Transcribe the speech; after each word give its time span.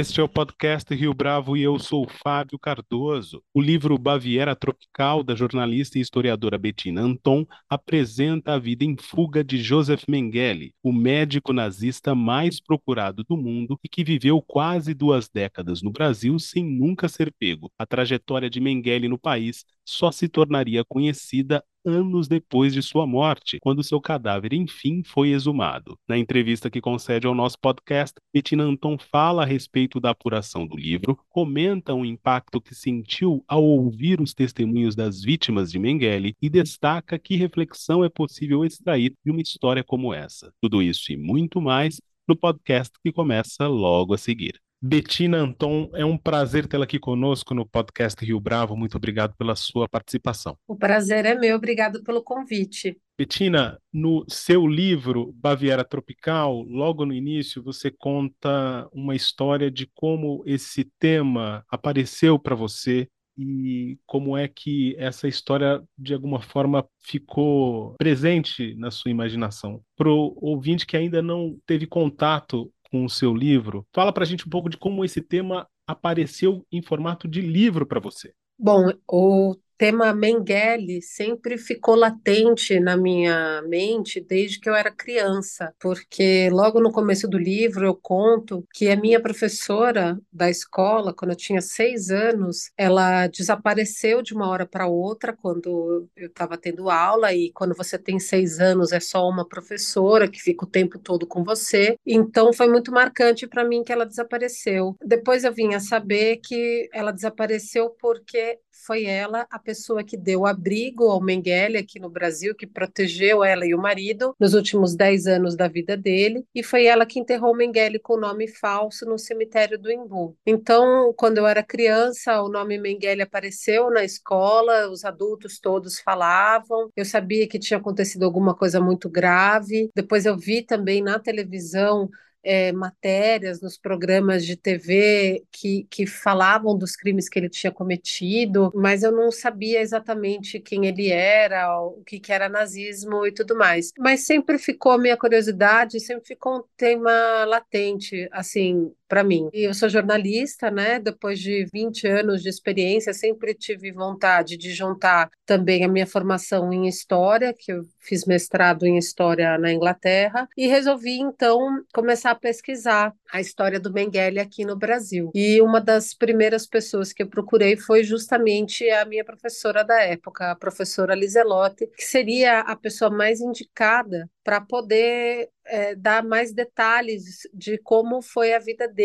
Este 0.00 0.18
é 0.18 0.22
o 0.22 0.28
podcast 0.28 0.94
Rio 0.94 1.12
Bravo 1.12 1.58
e 1.58 1.62
eu 1.62 1.78
sou 1.78 2.08
Fábio 2.08 2.58
Cardoso. 2.58 3.42
O 3.52 3.60
livro 3.60 3.98
Baviera 3.98 4.56
Tropical, 4.56 5.22
da 5.22 5.34
jornalista 5.34 5.98
e 5.98 6.00
historiadora 6.00 6.56
Bettina 6.56 7.02
Anton, 7.02 7.44
apresenta 7.68 8.54
a 8.54 8.58
vida 8.58 8.82
em 8.82 8.96
fuga 8.96 9.44
de 9.44 9.62
Joseph 9.62 10.04
Mengele, 10.08 10.72
o 10.82 10.90
médico 10.90 11.52
nazista 11.52 12.14
mais 12.14 12.58
procurado 12.58 13.22
do 13.24 13.36
mundo 13.36 13.78
e 13.84 13.90
que 13.90 14.02
viveu 14.02 14.40
quase 14.40 14.94
duas 14.94 15.28
décadas 15.28 15.82
no 15.82 15.90
Brasil 15.90 16.38
sem 16.38 16.64
nunca 16.64 17.06
ser 17.06 17.30
pego. 17.38 17.70
A 17.78 17.84
trajetória 17.84 18.48
de 18.48 18.58
Mengele 18.58 19.06
no 19.06 19.18
país 19.18 19.66
só 19.90 20.12
se 20.12 20.28
tornaria 20.28 20.84
conhecida 20.84 21.64
anos 21.84 22.28
depois 22.28 22.72
de 22.72 22.82
sua 22.82 23.06
morte, 23.06 23.58
quando 23.60 23.82
seu 23.82 24.00
cadáver 24.00 24.52
enfim 24.52 25.02
foi 25.02 25.30
exumado. 25.30 25.98
Na 26.08 26.16
entrevista 26.16 26.70
que 26.70 26.80
concede 26.80 27.26
ao 27.26 27.34
nosso 27.34 27.58
podcast, 27.58 28.14
Bettina 28.32 28.64
Anton 28.64 28.98
fala 28.98 29.42
a 29.42 29.46
respeito 29.46 29.98
da 29.98 30.10
apuração 30.10 30.66
do 30.66 30.76
livro, 30.76 31.18
comenta 31.28 31.94
o 31.94 32.04
impacto 32.04 32.60
que 32.60 32.74
sentiu 32.74 33.42
ao 33.48 33.64
ouvir 33.64 34.20
os 34.20 34.34
testemunhos 34.34 34.94
das 34.94 35.22
vítimas 35.22 35.72
de 35.72 35.78
Mengele 35.78 36.34
e 36.40 36.48
destaca 36.48 37.18
que 37.18 37.34
reflexão 37.34 38.04
é 38.04 38.08
possível 38.08 38.64
extrair 38.64 39.14
de 39.24 39.30
uma 39.30 39.40
história 39.40 39.82
como 39.82 40.14
essa. 40.14 40.52
Tudo 40.60 40.82
isso 40.82 41.10
e 41.10 41.16
muito 41.16 41.60
mais 41.60 42.00
no 42.28 42.36
podcast 42.36 42.92
que 43.02 43.10
começa 43.10 43.66
logo 43.66 44.14
a 44.14 44.18
seguir. 44.18 44.60
Betina 44.82 45.36
Anton, 45.36 45.90
é 45.92 46.06
um 46.06 46.16
prazer 46.16 46.66
tê-la 46.66 46.84
aqui 46.84 46.98
conosco 46.98 47.52
no 47.52 47.66
podcast 47.66 48.24
Rio 48.24 48.40
Bravo. 48.40 48.74
Muito 48.74 48.96
obrigado 48.96 49.36
pela 49.36 49.54
sua 49.54 49.86
participação. 49.86 50.56
O 50.66 50.74
prazer 50.74 51.26
é 51.26 51.34
meu, 51.34 51.54
obrigado 51.56 52.02
pelo 52.02 52.22
convite. 52.22 52.98
Betina, 53.18 53.78
no 53.92 54.24
seu 54.26 54.66
livro 54.66 55.34
Baviera 55.36 55.84
Tropical, 55.84 56.62
logo 56.62 57.04
no 57.04 57.12
início 57.12 57.62
você 57.62 57.90
conta 57.90 58.88
uma 58.90 59.14
história 59.14 59.70
de 59.70 59.86
como 59.94 60.42
esse 60.46 60.90
tema 60.98 61.62
apareceu 61.68 62.38
para 62.38 62.54
você 62.54 63.06
e 63.36 63.98
como 64.06 64.34
é 64.34 64.48
que 64.48 64.96
essa 64.98 65.28
história 65.28 65.82
de 65.96 66.14
alguma 66.14 66.40
forma 66.40 66.86
ficou 66.98 67.94
presente 67.98 68.74
na 68.76 68.90
sua 68.90 69.10
imaginação. 69.10 69.82
Para 69.94 70.10
o 70.10 70.38
ouvinte 70.40 70.86
que 70.86 70.96
ainda 70.96 71.20
não 71.20 71.58
teve 71.66 71.86
contato 71.86 72.72
com 72.90 73.04
o 73.04 73.10
seu 73.10 73.34
livro. 73.34 73.86
Fala 73.92 74.12
para 74.12 74.24
a 74.24 74.26
gente 74.26 74.46
um 74.46 74.50
pouco 74.50 74.68
de 74.68 74.76
como 74.76 75.04
esse 75.04 75.20
tema 75.20 75.68
apareceu 75.86 76.66
em 76.70 76.82
formato 76.82 77.26
de 77.28 77.40
livro 77.40 77.86
para 77.86 78.00
você. 78.00 78.32
Bom, 78.58 78.92
o 79.08 79.56
tema 79.80 80.12
Mengele 80.12 81.00
sempre 81.00 81.56
ficou 81.56 81.94
latente 81.94 82.78
na 82.78 82.98
minha 82.98 83.62
mente 83.62 84.20
desde 84.20 84.60
que 84.60 84.68
eu 84.68 84.74
era 84.74 84.90
criança, 84.90 85.72
porque 85.80 86.50
logo 86.50 86.78
no 86.78 86.92
começo 86.92 87.26
do 87.26 87.38
livro 87.38 87.86
eu 87.86 87.94
conto 87.94 88.62
que 88.74 88.90
a 88.90 88.96
minha 88.96 89.18
professora 89.18 90.20
da 90.30 90.50
escola, 90.50 91.14
quando 91.14 91.30
eu 91.30 91.36
tinha 91.36 91.62
seis 91.62 92.10
anos, 92.10 92.70
ela 92.76 93.26
desapareceu 93.28 94.20
de 94.20 94.34
uma 94.34 94.50
hora 94.50 94.66
para 94.66 94.86
outra 94.86 95.34
quando 95.34 96.06
eu 96.14 96.26
estava 96.26 96.58
tendo 96.58 96.90
aula, 96.90 97.32
e 97.32 97.50
quando 97.50 97.74
você 97.74 97.98
tem 97.98 98.18
seis 98.18 98.60
anos 98.60 98.92
é 98.92 99.00
só 99.00 99.26
uma 99.26 99.48
professora 99.48 100.28
que 100.28 100.42
fica 100.42 100.66
o 100.66 100.70
tempo 100.70 100.98
todo 100.98 101.26
com 101.26 101.42
você, 101.42 101.96
então 102.06 102.52
foi 102.52 102.68
muito 102.68 102.92
marcante 102.92 103.46
para 103.46 103.64
mim 103.64 103.82
que 103.82 103.94
ela 103.94 104.04
desapareceu. 104.04 104.94
Depois 105.02 105.42
eu 105.42 105.54
vim 105.54 105.72
a 105.72 105.80
saber 105.80 106.36
que 106.44 106.86
ela 106.92 107.12
desapareceu 107.12 107.88
porque 107.98 108.58
foi 108.86 109.04
ela 109.04 109.46
a 109.50 109.58
pessoa 109.58 110.02
que 110.04 110.16
deu 110.16 110.46
abrigo 110.46 111.04
ao 111.04 111.20
Mengele 111.20 111.78
aqui 111.78 111.98
no 111.98 112.10
Brasil, 112.10 112.54
que 112.54 112.66
protegeu 112.66 113.42
ela 113.44 113.66
e 113.66 113.74
o 113.74 113.78
marido 113.78 114.34
nos 114.38 114.54
últimos 114.54 114.94
10 114.94 115.26
anos 115.26 115.56
da 115.56 115.68
vida 115.68 115.96
dele, 115.96 116.44
e 116.54 116.62
foi 116.62 116.86
ela 116.86 117.06
que 117.06 117.18
enterrou 117.18 117.54
Mengele 117.54 117.98
com 117.98 118.14
o 118.14 118.20
nome 118.20 118.48
falso 118.48 119.06
no 119.06 119.18
cemitério 119.18 119.78
do 119.78 119.90
Imbu. 119.90 120.36
Então, 120.46 121.12
quando 121.16 121.38
eu 121.38 121.46
era 121.46 121.62
criança, 121.62 122.42
o 122.42 122.48
nome 122.48 122.78
Mengele 122.78 123.22
apareceu 123.22 123.90
na 123.90 124.04
escola, 124.04 124.90
os 124.90 125.04
adultos 125.04 125.58
todos 125.58 126.00
falavam, 126.00 126.90
eu 126.96 127.04
sabia 127.04 127.48
que 127.48 127.58
tinha 127.58 127.78
acontecido 127.78 128.24
alguma 128.24 128.54
coisa 128.54 128.80
muito 128.80 129.08
grave. 129.08 129.90
Depois 129.94 130.26
eu 130.26 130.36
vi 130.36 130.62
também 130.62 131.02
na 131.02 131.18
televisão 131.18 132.08
é, 132.42 132.72
matérias 132.72 133.60
nos 133.60 133.76
programas 133.76 134.44
de 134.44 134.56
TV 134.56 135.44
que, 135.50 135.86
que 135.90 136.06
falavam 136.06 136.76
dos 136.76 136.96
crimes 136.96 137.28
que 137.28 137.38
ele 137.38 137.48
tinha 137.48 137.70
cometido, 137.72 138.70
mas 138.74 139.02
eu 139.02 139.12
não 139.12 139.30
sabia 139.30 139.80
exatamente 139.80 140.60
quem 140.60 140.86
ele 140.86 141.10
era, 141.10 141.80
o 141.80 142.02
que, 142.04 142.18
que 142.18 142.32
era 142.32 142.48
nazismo 142.48 143.26
e 143.26 143.32
tudo 143.32 143.56
mais. 143.56 143.92
Mas 143.98 144.26
sempre 144.26 144.58
ficou 144.58 144.98
minha 144.98 145.16
curiosidade, 145.16 146.00
sempre 146.00 146.26
ficou 146.26 146.58
um 146.58 146.64
tema 146.76 147.44
latente, 147.44 148.28
assim, 148.32 148.92
para 149.10 149.24
mim. 149.24 149.50
Eu 149.52 149.74
sou 149.74 149.88
jornalista, 149.88 150.70
né? 150.70 151.00
Depois 151.00 151.40
de 151.40 151.66
20 151.74 152.06
anos 152.06 152.42
de 152.42 152.48
experiência, 152.48 153.12
sempre 153.12 153.52
tive 153.52 153.90
vontade 153.90 154.56
de 154.56 154.72
juntar 154.72 155.28
também 155.44 155.84
a 155.84 155.88
minha 155.88 156.06
formação 156.06 156.72
em 156.72 156.86
história, 156.86 157.52
que 157.52 157.72
eu 157.72 157.82
fiz 157.98 158.24
mestrado 158.24 158.86
em 158.86 158.96
história 158.96 159.58
na 159.58 159.72
Inglaterra, 159.72 160.48
e 160.56 160.68
resolvi 160.68 161.18
então 161.18 161.58
começar 161.92 162.30
a 162.30 162.36
pesquisar 162.36 163.12
a 163.32 163.40
história 163.40 163.80
do 163.80 163.92
Mengele 163.92 164.38
aqui 164.38 164.64
no 164.64 164.76
Brasil. 164.76 165.32
E 165.34 165.60
uma 165.60 165.80
das 165.80 166.14
primeiras 166.14 166.64
pessoas 166.64 167.12
que 167.12 167.24
eu 167.24 167.28
procurei 167.28 167.76
foi 167.76 168.04
justamente 168.04 168.88
a 168.90 169.04
minha 169.04 169.24
professora 169.24 169.82
da 169.82 170.00
época, 170.00 170.52
a 170.52 170.56
professora 170.56 171.16
Lizelotti, 171.16 171.88
que 171.96 172.04
seria 172.04 172.60
a 172.60 172.76
pessoa 172.76 173.10
mais 173.10 173.40
indicada 173.40 174.30
para 174.44 174.60
poder 174.60 175.48
é, 175.66 175.94
dar 175.94 176.24
mais 176.24 176.52
detalhes 176.52 177.40
de 177.52 177.78
como 177.78 178.22
foi 178.22 178.54
a 178.54 178.58
vida 178.58 178.88
dele 178.88 178.99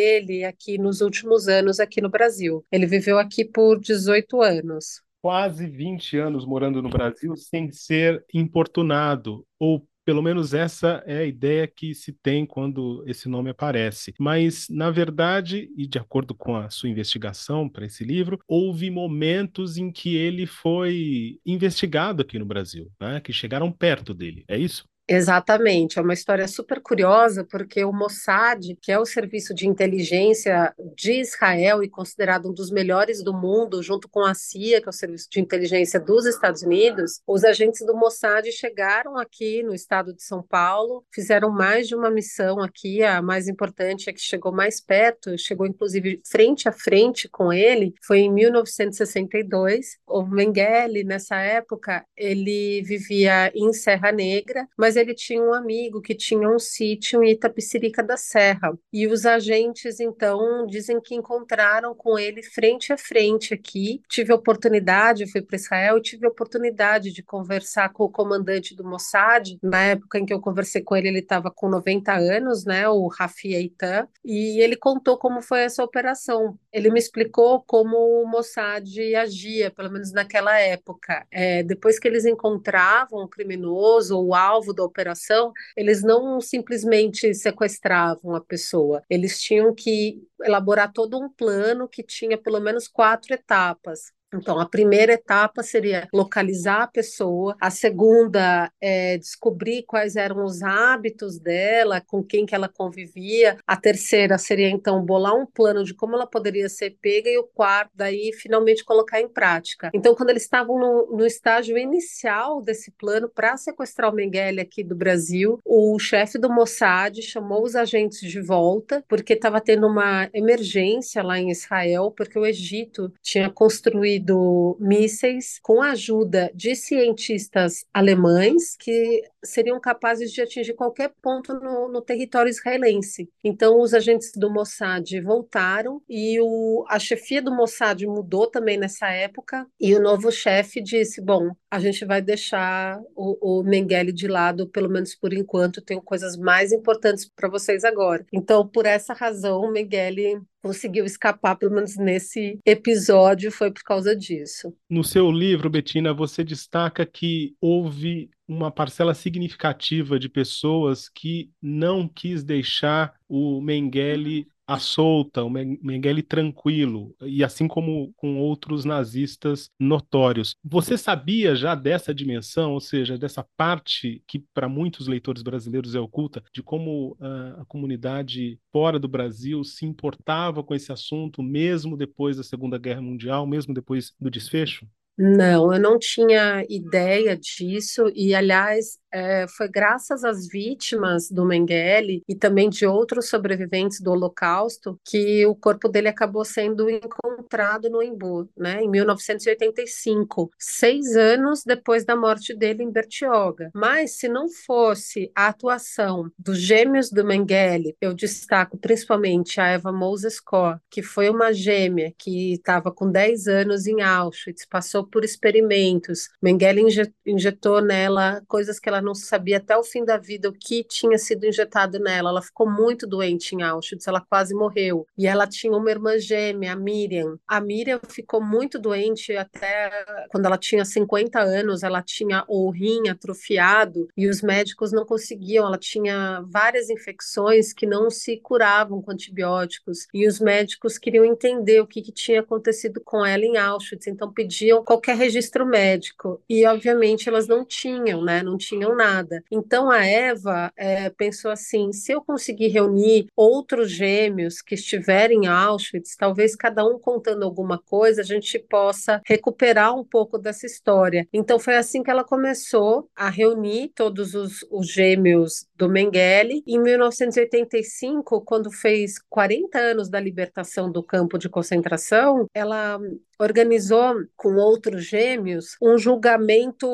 aqui 0.48 0.78
nos 0.78 1.02
últimos 1.02 1.48
anos 1.48 1.80
aqui 1.80 2.02
no 2.02 2.10
Brasil. 2.10 2.66
Ele 2.72 2.86
viveu 2.86 3.18
aqui 3.18 3.46
por 3.46 3.80
18 3.80 4.42
anos. 4.42 5.02
Quase 5.22 5.68
20 5.68 6.18
anos 6.18 6.46
morando 6.46 6.82
no 6.82 6.90
Brasil 6.90 7.36
sem 7.36 7.72
ser 7.72 8.24
importunado 8.34 9.46
ou 9.60 9.88
pelo 10.06 10.22
menos 10.22 10.54
essa 10.54 11.04
é 11.08 11.18
a 11.18 11.26
ideia 11.26 11.68
que 11.68 11.96
se 11.96 12.14
tem 12.14 12.46
quando 12.46 13.04
esse 13.08 13.28
nome 13.28 13.50
aparece. 13.50 14.14
Mas, 14.20 14.68
na 14.70 14.92
verdade, 14.92 15.68
e 15.76 15.88
de 15.88 15.98
acordo 15.98 16.36
com 16.36 16.56
a 16.56 16.70
sua 16.70 16.90
investigação 16.90 17.68
para 17.68 17.88
esse 17.88 18.04
livro, 18.04 18.40
houve 18.48 18.92
momentos 18.92 19.78
em 19.78 19.92
que 19.92 20.16
ele 20.16 20.46
foi 20.46 21.40
investigado 21.44 22.22
aqui 22.22 22.38
no 22.38 22.46
Brasil, 22.46 22.92
né, 23.02 23.20
que 23.20 23.34
chegaram 23.34 23.72
perto 23.72 24.14
dele. 24.14 24.46
É 24.48 24.58
isso? 24.58 24.86
Exatamente, 25.08 26.00
é 26.00 26.02
uma 26.02 26.16
história 26.16 26.48
super 26.48 26.82
curiosa, 26.82 27.44
porque 27.44 27.86
o 27.86 27.94
Mossad, 27.94 28.76
que 28.82 28.92
é 28.92 28.98
o 28.98 29.06
serviço 29.06 29.54
de 29.54 29.68
inteligência 29.68 30.74
de 30.96 31.20
Israel 31.20 31.84
e 31.84 31.90
considerado 31.90 32.50
um 32.50 32.54
dos 32.54 32.72
melhores 32.72 33.24
do 33.24 33.32
mundo, 33.32 33.84
junto 33.84 34.10
com 34.10 34.22
a 34.26 34.34
CIA, 34.34 34.82
que 34.82 34.88
é 34.88 34.90
o 34.90 34.94
serviço 34.94 35.28
de 35.30 35.40
inteligência 35.40 36.00
dos 36.00 36.26
Estados 36.26 36.64
Unidos, 36.64 37.22
os 37.28 37.44
agentes 37.44 37.86
do 37.86 37.96
Mossad 37.96 38.52
chegaram 38.52 39.16
aqui 39.16 39.62
no 39.62 39.76
estado 39.76 40.12
de 40.12 40.24
São 40.24 40.42
Paulo, 40.42 41.06
fizeram 41.14 41.52
mais 41.52 41.88
de 41.88 41.94
uma 41.94 42.10
missão 42.10 42.60
aqui, 42.60 43.04
a 43.04 43.22
mais 43.22 43.48
importante 43.48 44.10
é 44.10 44.14
que 44.14 44.22
chegou 44.22 44.52
mais 44.52 44.82
perto, 44.82 45.38
chegou 45.38 45.68
inclusive 45.68 46.20
frente 46.26 46.68
a 46.68 46.72
frente 46.72 47.30
com 47.30 47.54
ele, 47.54 47.94
foi 48.02 48.22
em 48.22 48.34
1962. 48.34 50.00
O 50.08 50.24
Mengele, 50.24 51.04
nessa 51.04 51.36
época, 51.36 52.04
ele 52.18 52.82
vivia 52.82 53.52
em 53.54 53.72
Serra 53.72 54.12
Negra, 54.12 54.68
mas 54.76 54.95
mas 54.96 55.02
ele 55.02 55.14
tinha 55.14 55.42
um 55.42 55.54
amigo 55.54 56.02
que 56.02 56.16
tinha 56.16 56.50
um 56.50 56.58
sítio 56.58 57.22
em 57.22 57.32
Itapicirica 57.32 58.02
da 58.02 58.16
Serra. 58.16 58.78
E 58.92 59.06
os 59.08 59.26
agentes, 59.26 60.00
então, 60.00 60.66
dizem 60.66 61.02
que 61.02 61.14
encontraram 61.14 61.94
com 61.94 62.18
ele 62.18 62.42
frente 62.42 62.94
a 62.94 62.98
frente 62.98 63.54
aqui. 63.54 64.02
Tive 64.10 64.32
a 64.32 64.36
oportunidade, 64.36 65.30
fui 65.30 65.42
para 65.42 65.58
Israel 65.58 65.98
e 65.98 66.02
tive 66.02 66.26
a 66.26 66.30
oportunidade 66.30 67.12
de 67.12 67.22
conversar 67.22 67.92
com 67.92 68.06
o 68.06 68.10
comandante 68.10 68.76
do 68.76 68.86
Mossad. 68.86 69.58
Na 69.62 69.82
época 69.84 70.18
em 70.18 70.26
que 70.26 70.34
eu 70.34 70.40
conversei 70.40 70.82
com 70.82 70.96
ele, 70.96 71.10
ele 71.10 71.20
estava 71.20 71.52
com 71.52 71.68
90 71.68 72.14
anos, 72.14 72.66
né, 72.66 72.88
o 72.88 73.08
Rafi 73.08 73.54
Eitan, 73.54 74.08
e 74.24 74.62
ele 74.62 74.78
contou 74.78 75.18
como 75.18 75.42
foi 75.42 75.62
essa 75.62 75.84
operação. 75.84 76.58
Ele 76.72 76.90
me 76.90 77.00
explicou 77.00 77.62
como 77.62 77.98
o 77.98 78.28
Mossad 78.28 78.86
agia, 79.16 79.72
pelo 79.72 79.92
menos 79.92 80.14
naquela 80.14 80.58
época. 80.60 81.26
É, 81.32 81.64
depois 81.64 82.00
que 82.00 82.08
eles 82.08 82.26
encontravam 82.26 83.24
o 83.24 83.28
criminoso, 83.28 84.18
o 84.20 84.34
alvo 84.34 84.74
do 84.74 84.85
operação, 84.86 85.52
eles 85.76 86.04
não 86.04 86.40
simplesmente 86.42 87.34
sequestravam 87.34 88.36
a 88.36 88.42
pessoa, 88.42 89.04
eles 89.10 89.40
tinham 89.42 89.74
que 89.74 90.22
elaborar 90.44 90.92
todo 90.94 91.18
um 91.20 91.30
plano 91.30 91.88
que 91.88 92.04
tinha 92.04 92.38
pelo 92.38 92.60
menos 92.60 92.88
quatro 92.88 93.34
etapas. 93.34 94.15
Então, 94.38 94.60
a 94.60 94.68
primeira 94.68 95.14
etapa 95.14 95.64
seria 95.64 96.08
localizar 96.14 96.84
a 96.84 96.88
pessoa, 96.88 97.56
a 97.60 97.70
segunda 97.70 98.72
é 98.82 99.18
descobrir 99.18 99.84
quais 99.84 100.16
eram 100.16 100.44
os 100.44 100.62
hábitos 100.62 101.40
dela, 101.40 102.02
com 102.02 102.24
quem 102.24 102.46
que 102.46 102.56
ela 102.56 102.70
convivia, 102.70 103.58
a 103.66 103.78
terceira 103.78 104.38
seria 104.38 104.70
então 104.70 105.04
bolar 105.04 105.36
um 105.36 105.46
plano 105.46 105.84
de 105.84 105.94
como 105.94 106.16
ela 106.16 106.28
poderia 106.28 106.70
ser 106.70 106.98
pega. 107.02 107.30
E 107.30 107.38
o 107.38 107.44
quarto 107.44 107.92
daí 107.96 108.32
finalmente 108.34 108.84
colocar 108.84 109.22
em 109.22 109.28
prática. 109.28 109.90
Então, 109.94 110.16
quando 110.16 110.30
eles 110.30 110.44
estavam 110.44 110.80
no, 110.80 111.18
no 111.18 111.26
estágio 111.26 111.78
inicial 111.78 112.62
desse 112.62 112.92
plano 112.92 113.30
para 113.30 113.58
sequestrar 113.58 114.12
o 114.12 114.16
Mengele 114.16 114.62
aqui 114.62 114.84
do 114.84 114.96
Brasil, 114.96 115.60
o 115.66 115.98
chefe 116.00 116.38
do 116.38 116.50
Mossad 116.50 117.22
chamou 117.22 117.64
os 117.64 117.76
agentes 117.76 118.20
de 118.20 118.42
volta 118.42 119.04
porque 119.08 119.34
estava 119.34 119.62
tendo 119.62 119.88
uma 119.88 120.30
emergência 120.34 121.24
lá 121.24 121.40
em 121.40 121.52
Israel, 121.52 122.14
porque 122.16 122.38
o 122.38 122.46
Egito 122.46 123.12
tinha 123.22 123.50
construído 123.50 124.25
construído 124.26 124.78
mísseis 124.80 125.60
com 125.62 125.82
a 125.82 125.92
ajuda 125.92 126.52
de 126.54 126.76
cientistas 126.76 127.86
alemães 127.94 128.76
que 128.78 129.24
seriam 129.46 129.80
capazes 129.80 130.32
de 130.32 130.42
atingir 130.42 130.74
qualquer 130.74 131.14
ponto 131.22 131.54
no, 131.54 131.88
no 131.88 132.02
território 132.02 132.50
israelense. 132.50 133.30
Então, 133.44 133.80
os 133.80 133.94
agentes 133.94 134.32
do 134.36 134.52
Mossad 134.52 135.10
voltaram 135.22 136.02
e 136.10 136.40
o, 136.42 136.86
a 136.90 137.00
chefia 137.00 137.42
do 137.42 137.56
Mossad 137.56 138.06
mudou 138.06 138.48
também 138.48 138.78
nessa 138.78 139.10
época. 139.10 139.66
E 139.80 139.96
o 139.96 140.02
novo 140.02 140.32
chefe 140.32 140.82
disse: 140.82 141.22
Bom, 141.22 141.52
a 141.70 141.80
gente 141.80 142.06
vai 142.06 142.22
deixar 142.22 143.00
o, 143.16 143.60
o 143.60 143.64
Mengele 143.64 144.12
de 144.12 144.28
lado, 144.28 144.68
pelo 144.68 144.90
menos 144.90 145.16
por 145.16 145.34
enquanto, 145.34 145.82
tenho 145.82 146.02
coisas 146.02 146.38
mais 146.38 146.72
importantes 146.72 147.30
para 147.36 147.50
vocês 147.50 147.84
agora. 147.84 148.26
Então, 148.32 148.68
por 148.68 148.86
essa 148.86 149.14
razão, 149.14 149.62
o 149.62 149.72
Mengele 149.72 150.42
conseguiu 150.66 151.06
escapar, 151.06 151.56
pelo 151.56 151.76
menos 151.76 151.96
nesse 151.96 152.60
episódio, 152.66 153.52
foi 153.52 153.72
por 153.72 153.84
causa 153.84 154.16
disso. 154.16 154.74
No 154.90 155.04
seu 155.04 155.30
livro, 155.30 155.70
Betina, 155.70 156.12
você 156.12 156.44
destaca 156.44 157.06
que 157.06 157.56
houve 157.62 158.32
uma 158.48 158.72
parcela 158.72 159.14
significativa 159.14 160.20
de 160.20 160.30
pessoas 160.30 161.10
que 161.10 161.52
não 161.62 162.08
quis 162.08 162.44
deixar 162.44 163.14
o 163.28 163.62
Mengele 163.62 164.48
à 164.68 164.80
solta, 164.80 165.44
o 165.44 165.50
Mengele 165.50 166.24
tranquilo, 166.24 167.16
e 167.22 167.44
assim 167.44 167.68
como 167.68 168.12
com 168.16 168.40
outros 168.40 168.84
nazistas 168.84 169.70
notórios. 169.80 170.56
Você 170.64 170.98
sabia 170.98 171.56
já 171.56 171.76
dessa 171.76 172.14
dimensão, 172.14 172.74
ou 172.74 172.80
seja, 172.80 173.18
dessa 173.18 173.46
parte 173.56 174.24
que 174.28 174.40
para 174.40 174.68
muitos 174.68 175.08
leitores 175.08 175.44
brasileiros 175.44 175.94
é 175.94 176.00
oculta, 176.00 176.44
de 176.52 176.64
como 176.64 177.12
uh, 177.20 177.62
a 177.62 177.66
comunidade 177.68 178.60
fora 178.72 178.98
do 179.00 179.08
Brasil 179.08 179.64
se 179.64 179.86
importava 179.86 180.64
com 180.64 180.74
esse 180.74 180.92
assunto, 180.92 181.44
mesmo 181.44 181.96
depois 181.96 182.38
da 182.38 182.44
Segunda 182.44 182.78
Guerra 182.78 183.02
Mundial, 183.02 183.46
mesmo 183.46 183.74
depois 183.74 184.14
do 184.20 184.32
desfecho? 184.32 184.88
Não, 185.18 185.74
eu 185.74 185.80
não 185.80 185.98
tinha 185.98 186.66
ideia 186.70 187.38
disso, 187.38 188.12
e 188.14 188.36
aliás, 188.36 189.00
é, 189.14 189.48
foi 189.48 189.70
graças 189.70 190.26
às 190.26 190.46
vítimas 190.46 191.30
do 191.32 191.46
Mengele 191.46 192.22
e 192.28 192.36
também 192.36 192.70
de 192.70 192.86
outros 192.86 193.30
sobreviventes 193.30 194.02
do 194.02 194.12
Holocausto 194.12 195.00
que 195.06 195.46
o 195.46 195.56
corpo 195.56 195.88
dele 195.88 196.10
acabou 196.10 196.44
sendo 196.44 196.90
encontrado 196.90 197.90
no 197.90 198.04
Embu, 198.04 198.50
né, 198.58 198.82
em 198.84 198.90
1985, 198.90 200.52
seis 200.60 201.16
anos 201.16 201.64
depois 201.66 202.04
da 202.04 202.14
morte 202.14 202.54
dele 202.54 202.84
em 202.84 202.92
Bertioga. 202.92 203.72
Mas 203.74 204.18
se 204.18 204.28
não 204.28 204.50
fosse 204.50 205.32
a 205.34 205.48
atuação 205.48 206.30
dos 206.38 206.58
gêmeos 206.60 207.10
do 207.10 207.24
Mengele, 207.24 207.96
eu 208.02 208.14
destaco 208.14 208.78
principalmente 208.78 209.62
a 209.62 209.68
Eva 209.68 209.94
Moses 209.94 210.42
Kor, 210.42 210.78
que 210.92 211.02
foi 211.02 211.30
uma 211.30 211.54
gêmea 211.54 212.14
que 212.18 212.52
estava 212.52 212.92
com 212.92 213.10
10 213.10 213.48
anos 213.48 213.88
em 213.88 214.02
Auschwitz, 214.02 214.66
passou 214.70 215.05
por 215.06 215.24
experimentos. 215.24 216.30
Mengele 216.42 216.82
injetou 217.26 217.82
nela 217.82 218.42
coisas 218.48 218.80
que 218.80 218.90
ela 218.90 219.02
não 219.02 219.16
sabia 219.16 219.58
até 219.58 219.78
o 219.78 219.84
fim 219.84 220.04
da 220.04 220.18
vida 220.18 220.50
o 220.50 220.54
que 220.54 220.84
tinha 220.84 221.18
sido 221.18 221.46
injetado 221.46 222.00
nela. 222.00 222.30
Ela 222.30 222.42
ficou 222.42 222.70
muito 222.70 223.08
doente 223.08 223.56
em 223.56 223.62
Auschwitz, 223.62 224.08
ela 224.08 224.22
quase 224.22 224.54
morreu. 224.54 225.06
E 225.18 225.28
ela 225.28 225.48
tinha 225.48 225.74
uma 225.74 225.90
irmã 225.90 226.18
gêmea, 226.18 226.74
a 226.74 226.76
Miriam. 226.76 227.38
A 227.48 227.60
Miriam 227.62 228.00
ficou 228.08 228.42
muito 228.42 228.80
doente 228.80 229.36
até 229.36 229.92
quando 230.30 230.46
ela 230.46 230.58
tinha 230.58 230.86
50 230.86 231.40
anos, 231.40 231.84
ela 231.84 232.02
tinha 232.02 232.44
o 232.48 232.70
rim 232.70 233.10
atrofiado 233.10 234.08
e 234.16 234.28
os 234.28 234.42
médicos 234.42 234.92
não 234.92 235.06
conseguiam. 235.06 235.66
Ela 235.66 235.78
tinha 235.78 236.44
várias 236.48 236.90
infecções 236.90 237.74
que 237.74 237.86
não 237.86 238.10
se 238.10 238.38
curavam 238.38 239.02
com 239.02 239.12
antibióticos 239.12 240.08
e 240.14 240.28
os 240.28 240.40
médicos 240.40 240.98
queriam 240.98 241.26
entender 241.26 241.82
o 241.82 241.88
que, 241.88 242.02
que 242.02 242.12
tinha 242.12 242.42
acontecido 242.42 243.02
com 243.04 243.26
ela 243.26 243.44
em 243.44 243.58
Auschwitz, 243.58 244.08
então 244.08 244.32
pediam 244.32 244.84
qualquer 244.96 245.18
registro 245.18 245.66
médico. 245.66 246.42
E, 246.50 246.66
obviamente, 246.66 247.28
elas 247.28 247.48
não 247.48 247.66
tinham, 247.66 248.24
né? 248.24 248.42
Não 248.42 248.58
tinham 248.58 248.96
nada. 248.96 249.44
Então, 249.52 249.90
a 249.92 250.06
Eva 250.06 250.72
é, 250.78 251.10
pensou 251.10 251.52
assim: 251.52 251.92
se 251.92 252.12
eu 252.12 252.22
conseguir 252.22 252.68
reunir 252.70 253.28
outros 253.36 253.92
gêmeos 253.92 254.62
que 254.62 254.76
estiverem 254.76 255.46
em 255.46 255.48
Auschwitz, 255.48 256.16
talvez 256.16 256.56
cada 256.56 256.86
um 256.86 256.98
contando 256.98 257.44
alguma 257.44 257.78
coisa, 257.78 258.22
a 258.22 258.26
gente 258.26 258.58
possa 258.58 259.22
recuperar 259.26 259.96
um 259.96 260.04
pouco 260.04 260.38
dessa 260.38 260.66
história. 260.66 261.28
Então, 261.34 261.60
foi 261.60 261.76
assim 261.76 262.02
que 262.02 262.10
ela 262.10 262.24
começou 262.24 263.10
a 263.16 263.30
reunir 263.30 263.92
todos 263.94 264.34
os, 264.34 264.66
os 264.72 264.88
gêmeos 264.88 265.66
do 265.76 265.90
Mengele. 265.90 266.64
Em 266.66 266.80
1985, 266.80 268.42
quando 268.42 268.72
fez 268.72 269.20
40 269.30 269.78
anos 269.78 270.10
da 270.10 270.20
libertação 270.20 270.90
do 270.92 271.04
campo 271.04 271.38
de 271.38 271.50
concentração, 271.50 272.48
ela 272.54 273.00
organizou 273.40 274.16
com 274.36 274.56
outros 274.56 275.06
gêmeos 275.06 275.76
um 275.82 275.98
julgamento 275.98 276.88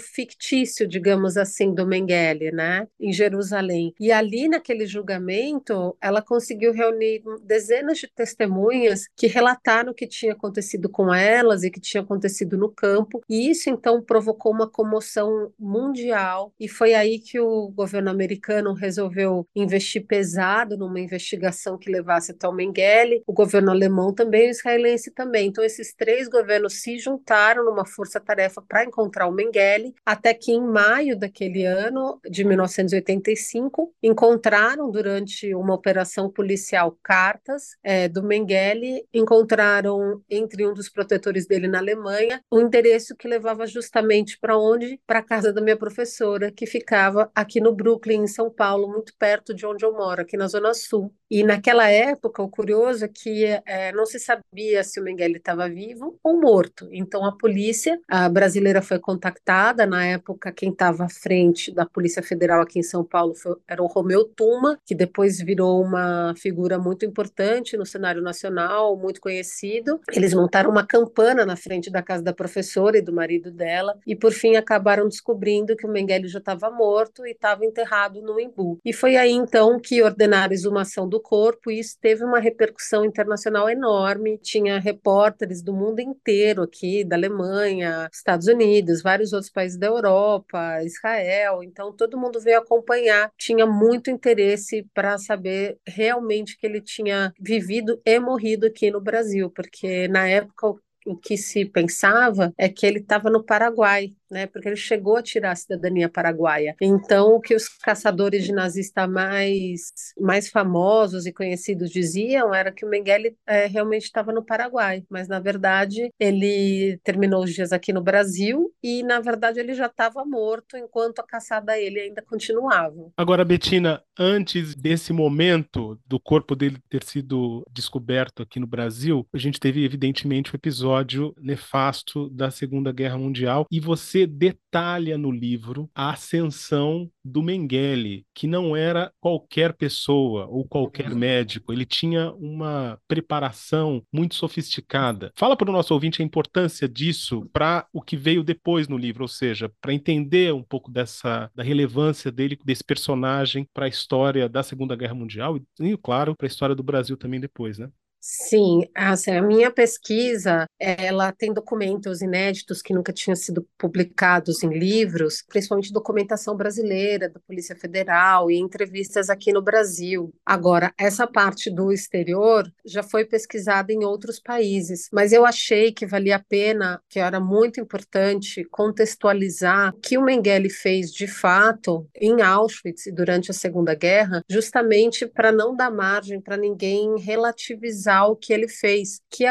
fictício, 0.00 0.86
digamos 0.86 1.36
assim, 1.36 1.74
do 1.74 1.86
Mengele, 1.86 2.50
né, 2.52 2.86
em 3.00 3.12
Jerusalém. 3.12 3.94
E 3.98 4.12
ali 4.12 4.48
naquele 4.48 4.86
julgamento, 4.86 5.96
ela 6.00 6.22
conseguiu 6.22 6.72
reunir 6.72 7.22
dezenas 7.44 7.98
de 7.98 8.08
testemunhas 8.08 9.04
que 9.16 9.26
relataram 9.26 9.92
o 9.92 9.94
que 9.94 10.06
tinha 10.06 10.32
acontecido 10.32 10.88
com 10.88 11.12
elas 11.12 11.62
e 11.62 11.70
que 11.70 11.80
tinha 11.80 12.02
acontecido 12.02 12.56
no 12.56 12.70
campo. 12.70 13.20
E 13.28 13.50
isso 13.50 13.70
então 13.70 14.02
provocou 14.02 14.52
uma 14.52 14.68
comoção 14.68 15.52
mundial 15.58 16.52
e 16.58 16.68
foi 16.68 16.94
aí 16.94 17.18
que 17.18 17.40
o 17.40 17.68
governo 17.68 18.10
americano 18.10 18.72
resolveu 18.72 19.46
investir 19.54 20.06
pesado 20.06 20.76
numa 20.76 21.00
investigação 21.00 21.78
que 21.78 21.90
levasse 21.90 22.32
até 22.32 22.46
o 22.48 22.52
Mengele, 22.52 23.22
o 23.26 23.32
governo 23.32 23.70
alemão 23.70 24.12
também, 24.12 24.48
o 24.48 24.50
israelense 24.50 25.10
também. 25.10 25.48
Então 25.48 25.64
esses 25.64 25.87
esses 25.88 25.94
três 25.94 26.28
governos 26.28 26.82
se 26.82 26.98
juntaram 26.98 27.64
numa 27.64 27.86
força-tarefa 27.86 28.62
para 28.62 28.84
encontrar 28.84 29.26
o 29.26 29.32
Mengele, 29.32 29.94
até 30.04 30.34
que 30.34 30.52
em 30.52 30.60
maio 30.60 31.18
daquele 31.18 31.64
ano, 31.64 32.20
de 32.28 32.44
1985, 32.44 33.92
encontraram 34.02 34.90
durante 34.90 35.54
uma 35.54 35.74
operação 35.74 36.30
policial 36.30 36.96
cartas 37.02 37.76
é, 37.82 38.08
do 38.08 38.22
Mengele, 38.22 39.04
encontraram 39.12 40.22
entre 40.28 40.66
um 40.66 40.74
dos 40.74 40.88
protetores 40.88 41.46
dele 41.46 41.68
na 41.68 41.78
Alemanha 41.78 42.42
o 42.50 42.58
um 42.58 42.60
endereço 42.60 43.16
que 43.16 43.28
levava 43.28 43.66
justamente 43.66 44.38
para 44.38 44.58
onde? 44.58 45.00
Para 45.06 45.20
a 45.20 45.24
casa 45.24 45.52
da 45.52 45.60
minha 45.60 45.76
professora, 45.76 46.50
que 46.50 46.66
ficava 46.66 47.30
aqui 47.34 47.60
no 47.60 47.74
Brooklyn, 47.74 48.22
em 48.22 48.26
São 48.26 48.50
Paulo, 48.50 48.88
muito 48.88 49.14
perto 49.18 49.54
de 49.54 49.64
onde 49.64 49.84
eu 49.84 49.92
moro, 49.92 50.22
aqui 50.22 50.36
na 50.36 50.48
Zona 50.48 50.74
Sul. 50.74 51.12
E 51.30 51.42
naquela 51.42 51.88
época, 51.88 52.42
o 52.42 52.48
curioso 52.48 53.04
é 53.04 53.08
que 53.08 53.44
é, 53.44 53.92
não 53.92 54.06
se 54.06 54.18
sabia 54.18 54.82
se 54.82 54.98
o 54.98 55.04
Mengele 55.04 55.36
estava 55.36 55.68
vivo 55.68 55.77
ou 56.22 56.40
morto. 56.40 56.88
Então, 56.92 57.24
a 57.24 57.32
polícia 57.32 58.00
a 58.08 58.28
brasileira 58.28 58.82
foi 58.82 58.98
contactada. 58.98 59.86
Na 59.86 60.04
época, 60.04 60.52
quem 60.52 60.70
estava 60.70 61.04
à 61.04 61.08
frente 61.08 61.72
da 61.72 61.86
Polícia 61.86 62.22
Federal 62.22 62.60
aqui 62.60 62.78
em 62.78 62.82
São 62.82 63.04
Paulo 63.04 63.34
foi, 63.34 63.56
era 63.66 63.82
o 63.82 63.86
Romeu 63.86 64.24
Tuma, 64.24 64.78
que 64.84 64.94
depois 64.94 65.40
virou 65.40 65.82
uma 65.82 66.34
figura 66.36 66.78
muito 66.78 67.04
importante 67.04 67.76
no 67.76 67.86
cenário 67.86 68.22
nacional, 68.22 68.96
muito 68.96 69.20
conhecido. 69.20 70.00
Eles 70.12 70.34
montaram 70.34 70.70
uma 70.70 70.86
campana 70.86 71.44
na 71.44 71.56
frente 71.56 71.90
da 71.90 72.02
casa 72.02 72.22
da 72.22 72.32
professora 72.32 72.98
e 72.98 73.02
do 73.02 73.12
marido 73.12 73.50
dela, 73.50 73.96
e 74.06 74.14
por 74.14 74.32
fim 74.32 74.56
acabaram 74.56 75.08
descobrindo 75.08 75.76
que 75.76 75.86
o 75.86 75.90
Mengele 75.90 76.28
já 76.28 76.38
estava 76.38 76.70
morto 76.70 77.26
e 77.26 77.30
estava 77.30 77.64
enterrado 77.64 78.20
no 78.22 78.40
Embu. 78.40 78.78
E 78.84 78.92
foi 78.92 79.16
aí 79.16 79.32
então 79.32 79.78
que 79.78 80.02
ordenaram 80.02 80.50
a 80.50 80.54
exumação 80.54 81.08
do 81.08 81.20
corpo, 81.20 81.70
e 81.70 81.78
isso 81.78 81.96
teve 82.00 82.24
uma 82.24 82.38
repercussão 82.38 83.04
internacional 83.04 83.68
enorme. 83.68 84.38
Tinha 84.38 84.78
repórteres 84.78 85.62
do 85.68 85.74
mundo 85.74 86.00
inteiro 86.00 86.62
aqui, 86.62 87.04
da 87.04 87.14
Alemanha, 87.14 88.08
Estados 88.10 88.46
Unidos, 88.46 89.02
vários 89.02 89.34
outros 89.34 89.52
países 89.52 89.78
da 89.78 89.86
Europa, 89.86 90.82
Israel. 90.82 91.62
Então 91.62 91.92
todo 91.92 92.18
mundo 92.18 92.40
veio 92.40 92.58
acompanhar, 92.58 93.30
tinha 93.36 93.66
muito 93.66 94.10
interesse 94.10 94.86
para 94.94 95.18
saber 95.18 95.78
realmente 95.86 96.56
que 96.56 96.66
ele 96.66 96.80
tinha 96.80 97.34
vivido 97.38 98.00
e 98.02 98.18
morrido 98.18 98.66
aqui 98.66 98.90
no 98.90 98.98
Brasil, 98.98 99.50
porque 99.50 100.08
na 100.08 100.26
época 100.26 100.74
o 101.08 101.16
que 101.16 101.38
se 101.38 101.64
pensava 101.64 102.52
é 102.58 102.68
que 102.68 102.84
ele 102.86 102.98
estava 102.98 103.30
no 103.30 103.42
Paraguai, 103.42 104.12
né? 104.30 104.46
Porque 104.46 104.68
ele 104.68 104.76
chegou 104.76 105.16
a 105.16 105.22
tirar 105.22 105.52
a 105.52 105.56
cidadania 105.56 106.08
paraguaia. 106.08 106.76
Então, 106.82 107.34
o 107.34 107.40
que 107.40 107.54
os 107.54 107.66
caçadores 107.66 108.44
de 108.44 108.52
nazista 108.52 109.06
mais, 109.06 109.92
mais 110.20 110.50
famosos 110.50 111.24
e 111.24 111.32
conhecidos 111.32 111.90
diziam 111.90 112.54
era 112.54 112.70
que 112.70 112.84
o 112.84 112.88
Mengele 112.88 113.36
é, 113.46 113.66
realmente 113.66 114.04
estava 114.04 114.32
no 114.32 114.44
Paraguai, 114.44 115.02
mas 115.08 115.28
na 115.28 115.40
verdade 115.40 116.10
ele 116.20 117.00
terminou 117.02 117.44
os 117.44 117.54
dias 117.54 117.72
aqui 117.72 117.90
no 117.90 118.02
Brasil 118.02 118.70
e 118.82 119.02
na 119.02 119.18
verdade 119.18 119.60
ele 119.60 119.72
já 119.72 119.86
estava 119.86 120.24
morto 120.26 120.76
enquanto 120.76 121.20
a 121.20 121.26
caçada 121.26 121.72
a 121.72 121.80
ele 121.80 122.00
ainda 122.00 122.22
continuava. 122.22 123.10
Agora, 123.16 123.44
Betina, 123.44 124.02
antes 124.18 124.74
desse 124.74 125.12
momento 125.12 125.98
do 126.06 126.20
corpo 126.20 126.54
dele 126.54 126.78
ter 126.90 127.02
sido 127.02 127.64
descoberto 127.72 128.42
aqui 128.42 128.60
no 128.60 128.66
Brasil, 128.66 129.26
a 129.32 129.38
gente 129.38 129.58
teve 129.58 129.84
evidentemente 129.84 130.52
o 130.52 130.56
episódio 130.56 130.97
nefasto 131.40 132.28
da 132.30 132.50
Segunda 132.50 132.92
Guerra 132.92 133.18
Mundial 133.18 133.66
e 133.70 133.80
você 133.80 134.26
detalha 134.26 135.16
no 135.18 135.30
livro 135.30 135.90
a 135.94 136.10
ascensão 136.10 137.10
do 137.24 137.42
Mengele, 137.42 138.24
que 138.34 138.46
não 138.46 138.74
era 138.74 139.12
qualquer 139.20 139.74
pessoa 139.74 140.46
ou 140.46 140.66
qualquer 140.66 141.14
médico, 141.14 141.72
ele 141.72 141.84
tinha 141.84 142.32
uma 142.32 142.98
preparação 143.06 144.02
muito 144.12 144.34
sofisticada. 144.34 145.32
Fala 145.36 145.56
para 145.56 145.68
o 145.68 145.72
nosso 145.72 145.92
ouvinte 145.92 146.22
a 146.22 146.24
importância 146.24 146.88
disso 146.88 147.48
para 147.52 147.86
o 147.92 148.00
que 148.00 148.16
veio 148.16 148.42
depois 148.42 148.88
no 148.88 148.96
livro, 148.96 149.24
ou 149.24 149.28
seja, 149.28 149.70
para 149.80 149.92
entender 149.92 150.52
um 150.54 150.62
pouco 150.62 150.90
dessa 150.90 151.50
da 151.54 151.62
relevância 151.62 152.30
dele, 152.32 152.58
desse 152.64 152.84
personagem 152.84 153.66
para 153.74 153.86
a 153.86 153.88
história 153.88 154.48
da 154.48 154.62
Segunda 154.62 154.96
Guerra 154.96 155.14
Mundial 155.14 155.58
e, 155.80 155.96
claro, 155.98 156.34
para 156.36 156.46
a 156.46 156.48
história 156.48 156.74
do 156.74 156.82
Brasil 156.82 157.16
também 157.16 157.40
depois, 157.40 157.78
né? 157.78 157.90
Sim, 158.30 158.82
assim, 158.94 159.30
a 159.30 159.40
minha 159.40 159.70
pesquisa, 159.70 160.66
ela 160.78 161.32
tem 161.32 161.50
documentos 161.50 162.20
inéditos 162.20 162.82
que 162.82 162.92
nunca 162.92 163.10
tinham 163.10 163.34
sido 163.34 163.66
publicados 163.78 164.62
em 164.62 164.68
livros, 164.68 165.42
principalmente 165.48 165.90
documentação 165.90 166.54
brasileira, 166.54 167.30
da 167.30 167.40
Polícia 167.40 167.74
Federal 167.74 168.50
e 168.50 168.58
entrevistas 168.58 169.30
aqui 169.30 169.50
no 169.50 169.62
Brasil. 169.62 170.30
Agora, 170.44 170.92
essa 170.98 171.26
parte 171.26 171.70
do 171.70 171.90
exterior 171.90 172.70
já 172.84 173.02
foi 173.02 173.24
pesquisada 173.24 173.94
em 173.94 174.04
outros 174.04 174.38
países, 174.38 175.08
mas 175.10 175.32
eu 175.32 175.46
achei 175.46 175.90
que 175.90 176.06
valia 176.06 176.36
a 176.36 176.44
pena, 176.44 177.00
que 177.08 177.18
era 177.18 177.40
muito 177.40 177.80
importante 177.80 178.62
contextualizar 178.70 179.94
o 179.94 180.00
que 180.00 180.18
o 180.18 180.22
Mengele 180.22 180.68
fez 180.68 181.10
de 181.14 181.26
fato 181.26 182.06
em 182.14 182.42
Auschwitz 182.42 183.04
durante 183.10 183.50
a 183.50 183.54
Segunda 183.54 183.94
Guerra, 183.94 184.42
justamente 184.50 185.26
para 185.26 185.50
não 185.50 185.74
dar 185.74 185.90
margem 185.90 186.42
para 186.42 186.58
ninguém 186.58 187.18
relativizar 187.18 188.17
o 188.26 188.36
que 188.36 188.52
ele 188.52 188.68
fez, 188.68 189.20
que 189.30 189.44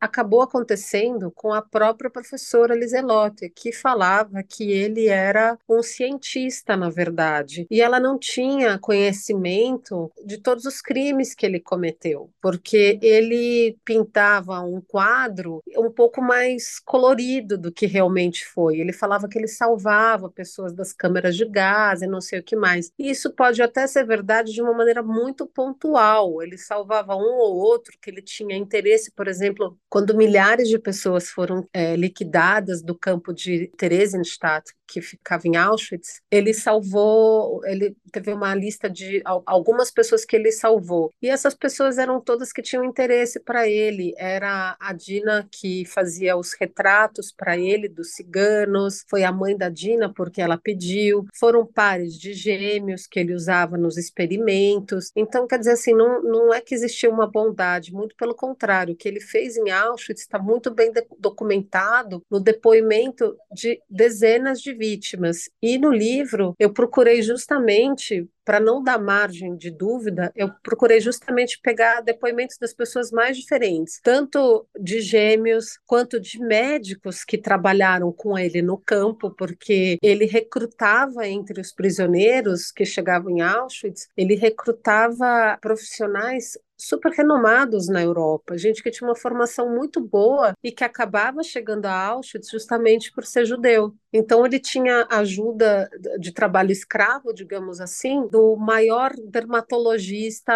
acabou 0.00 0.42
acontecendo 0.42 1.30
com 1.30 1.52
a 1.52 1.62
própria 1.62 2.10
professora 2.10 2.74
Liselotte, 2.74 3.50
que 3.50 3.72
falava 3.72 4.42
que 4.42 4.70
ele 4.70 5.06
era 5.06 5.58
um 5.68 5.82
cientista, 5.82 6.76
na 6.76 6.90
verdade, 6.90 7.66
e 7.70 7.80
ela 7.80 7.98
não 8.00 8.18
tinha 8.18 8.78
conhecimento 8.78 10.10
de 10.24 10.38
todos 10.38 10.64
os 10.64 10.80
crimes 10.80 11.34
que 11.34 11.46
ele 11.46 11.60
cometeu, 11.60 12.30
porque 12.40 12.98
ele 13.02 13.76
pintava 13.84 14.60
um 14.60 14.80
quadro 14.80 15.62
um 15.76 15.90
pouco 15.90 16.20
mais 16.20 16.78
colorido 16.80 17.58
do 17.58 17.72
que 17.72 17.86
realmente 17.86 18.46
foi. 18.46 18.78
Ele 18.78 18.92
falava 18.92 19.28
que 19.28 19.38
ele 19.38 19.48
salvava 19.48 20.30
pessoas 20.30 20.72
das 20.72 20.92
câmeras 20.92 21.36
de 21.36 21.44
gás 21.44 22.02
e 22.02 22.06
não 22.06 22.20
sei 22.20 22.40
o 22.40 22.42
que 22.42 22.56
mais. 22.56 22.90
E 22.98 23.10
isso 23.10 23.32
pode 23.32 23.62
até 23.62 23.86
ser 23.86 24.06
verdade 24.06 24.52
de 24.52 24.62
uma 24.62 24.72
maneira 24.72 25.02
muito 25.02 25.46
pontual. 25.46 26.42
Ele 26.42 26.58
salvava 26.58 27.16
um 27.16 27.38
ou 27.38 27.56
outro, 27.56 27.91
que 28.00 28.10
ele 28.10 28.22
tinha 28.22 28.56
interesse, 28.56 29.10
por 29.12 29.28
exemplo, 29.28 29.78
quando 29.88 30.16
milhares 30.16 30.68
de 30.68 30.78
pessoas 30.78 31.28
foram 31.28 31.68
é, 31.72 31.96
liquidadas 31.96 32.82
do 32.82 32.96
campo 32.96 33.32
de 33.32 33.68
Theresienstadt, 33.76 34.72
que 34.92 35.00
ficava 35.00 35.46
em 35.46 35.56
Auschwitz, 35.56 36.20
ele 36.30 36.52
salvou, 36.52 37.64
ele 37.64 37.96
teve 38.12 38.32
uma 38.32 38.54
lista 38.54 38.90
de 38.90 39.22
algumas 39.24 39.90
pessoas 39.90 40.24
que 40.24 40.36
ele 40.36 40.52
salvou. 40.52 41.10
E 41.22 41.28
essas 41.28 41.54
pessoas 41.54 41.96
eram 41.96 42.20
todas 42.20 42.52
que 42.52 42.60
tinham 42.60 42.84
interesse 42.84 43.40
para 43.40 43.66
ele. 43.66 44.12
Era 44.18 44.76
a 44.78 44.92
Dina 44.92 45.48
que 45.50 45.84
fazia 45.86 46.36
os 46.36 46.52
retratos 46.52 47.32
para 47.32 47.56
ele 47.56 47.88
dos 47.88 48.14
ciganos, 48.14 49.04
foi 49.08 49.24
a 49.24 49.32
mãe 49.32 49.56
da 49.56 49.70
Dina 49.70 50.12
porque 50.12 50.42
ela 50.42 50.58
pediu, 50.58 51.24
foram 51.34 51.66
pares 51.66 52.18
de 52.18 52.34
gêmeos 52.34 53.06
que 53.06 53.18
ele 53.18 53.34
usava 53.34 53.78
nos 53.78 53.96
experimentos. 53.96 55.10
Então, 55.16 55.46
quer 55.46 55.58
dizer 55.58 55.72
assim, 55.72 55.94
não, 55.94 56.22
não 56.22 56.52
é 56.52 56.60
que 56.60 56.74
existia 56.74 57.08
uma 57.08 57.26
bondade, 57.26 57.92
muito 57.92 58.14
pelo 58.16 58.34
contrário, 58.34 58.92
o 58.92 58.96
que 58.96 59.08
ele 59.08 59.20
fez 59.20 59.56
em 59.56 59.70
Auschwitz 59.70 60.22
está 60.22 60.38
muito 60.38 60.70
bem 60.70 60.92
documentado 61.18 62.22
no 62.30 62.40
depoimento 62.40 63.36
de 63.52 63.80
dezenas 63.88 64.60
de 64.60 64.74
vítimas. 64.82 65.48
E 65.62 65.78
no 65.78 65.92
livro 65.92 66.56
eu 66.58 66.72
procurei 66.72 67.22
justamente 67.22 68.28
para 68.44 68.58
não 68.58 68.82
dar 68.82 68.98
margem 68.98 69.56
de 69.56 69.70
dúvida, 69.70 70.32
eu 70.34 70.50
procurei 70.64 71.00
justamente 71.00 71.60
pegar 71.62 72.00
depoimentos 72.00 72.58
das 72.58 72.74
pessoas 72.74 73.12
mais 73.12 73.36
diferentes, 73.36 74.00
tanto 74.02 74.66
de 74.76 75.00
gêmeos 75.00 75.78
quanto 75.86 76.18
de 76.18 76.40
médicos 76.40 77.22
que 77.22 77.38
trabalharam 77.38 78.12
com 78.12 78.36
ele 78.36 78.60
no 78.60 78.76
campo, 78.76 79.30
porque 79.30 79.96
ele 80.02 80.24
recrutava 80.24 81.28
entre 81.28 81.60
os 81.60 81.72
prisioneiros 81.72 82.72
que 82.72 82.84
chegavam 82.84 83.30
em 83.30 83.40
Auschwitz, 83.40 84.08
ele 84.16 84.34
recrutava 84.34 85.56
profissionais 85.60 86.58
super 86.76 87.12
renomados 87.12 87.88
na 87.88 88.02
Europa, 88.02 88.58
gente 88.58 88.82
que 88.82 88.90
tinha 88.90 89.08
uma 89.08 89.14
formação 89.14 89.72
muito 89.72 90.00
boa 90.00 90.52
e 90.64 90.72
que 90.72 90.82
acabava 90.82 91.42
chegando 91.44 91.86
a 91.86 91.94
Auschwitz 91.94 92.50
justamente 92.50 93.12
por 93.12 93.24
ser 93.24 93.44
judeu. 93.44 93.94
Então 94.12 94.44
ele 94.44 94.58
tinha 94.58 95.06
ajuda 95.10 95.88
de 96.18 96.32
trabalho 96.32 96.70
escravo, 96.70 97.32
digamos 97.32 97.80
assim, 97.80 98.26
do 98.28 98.56
maior 98.56 99.12
dermatologista 99.24 100.52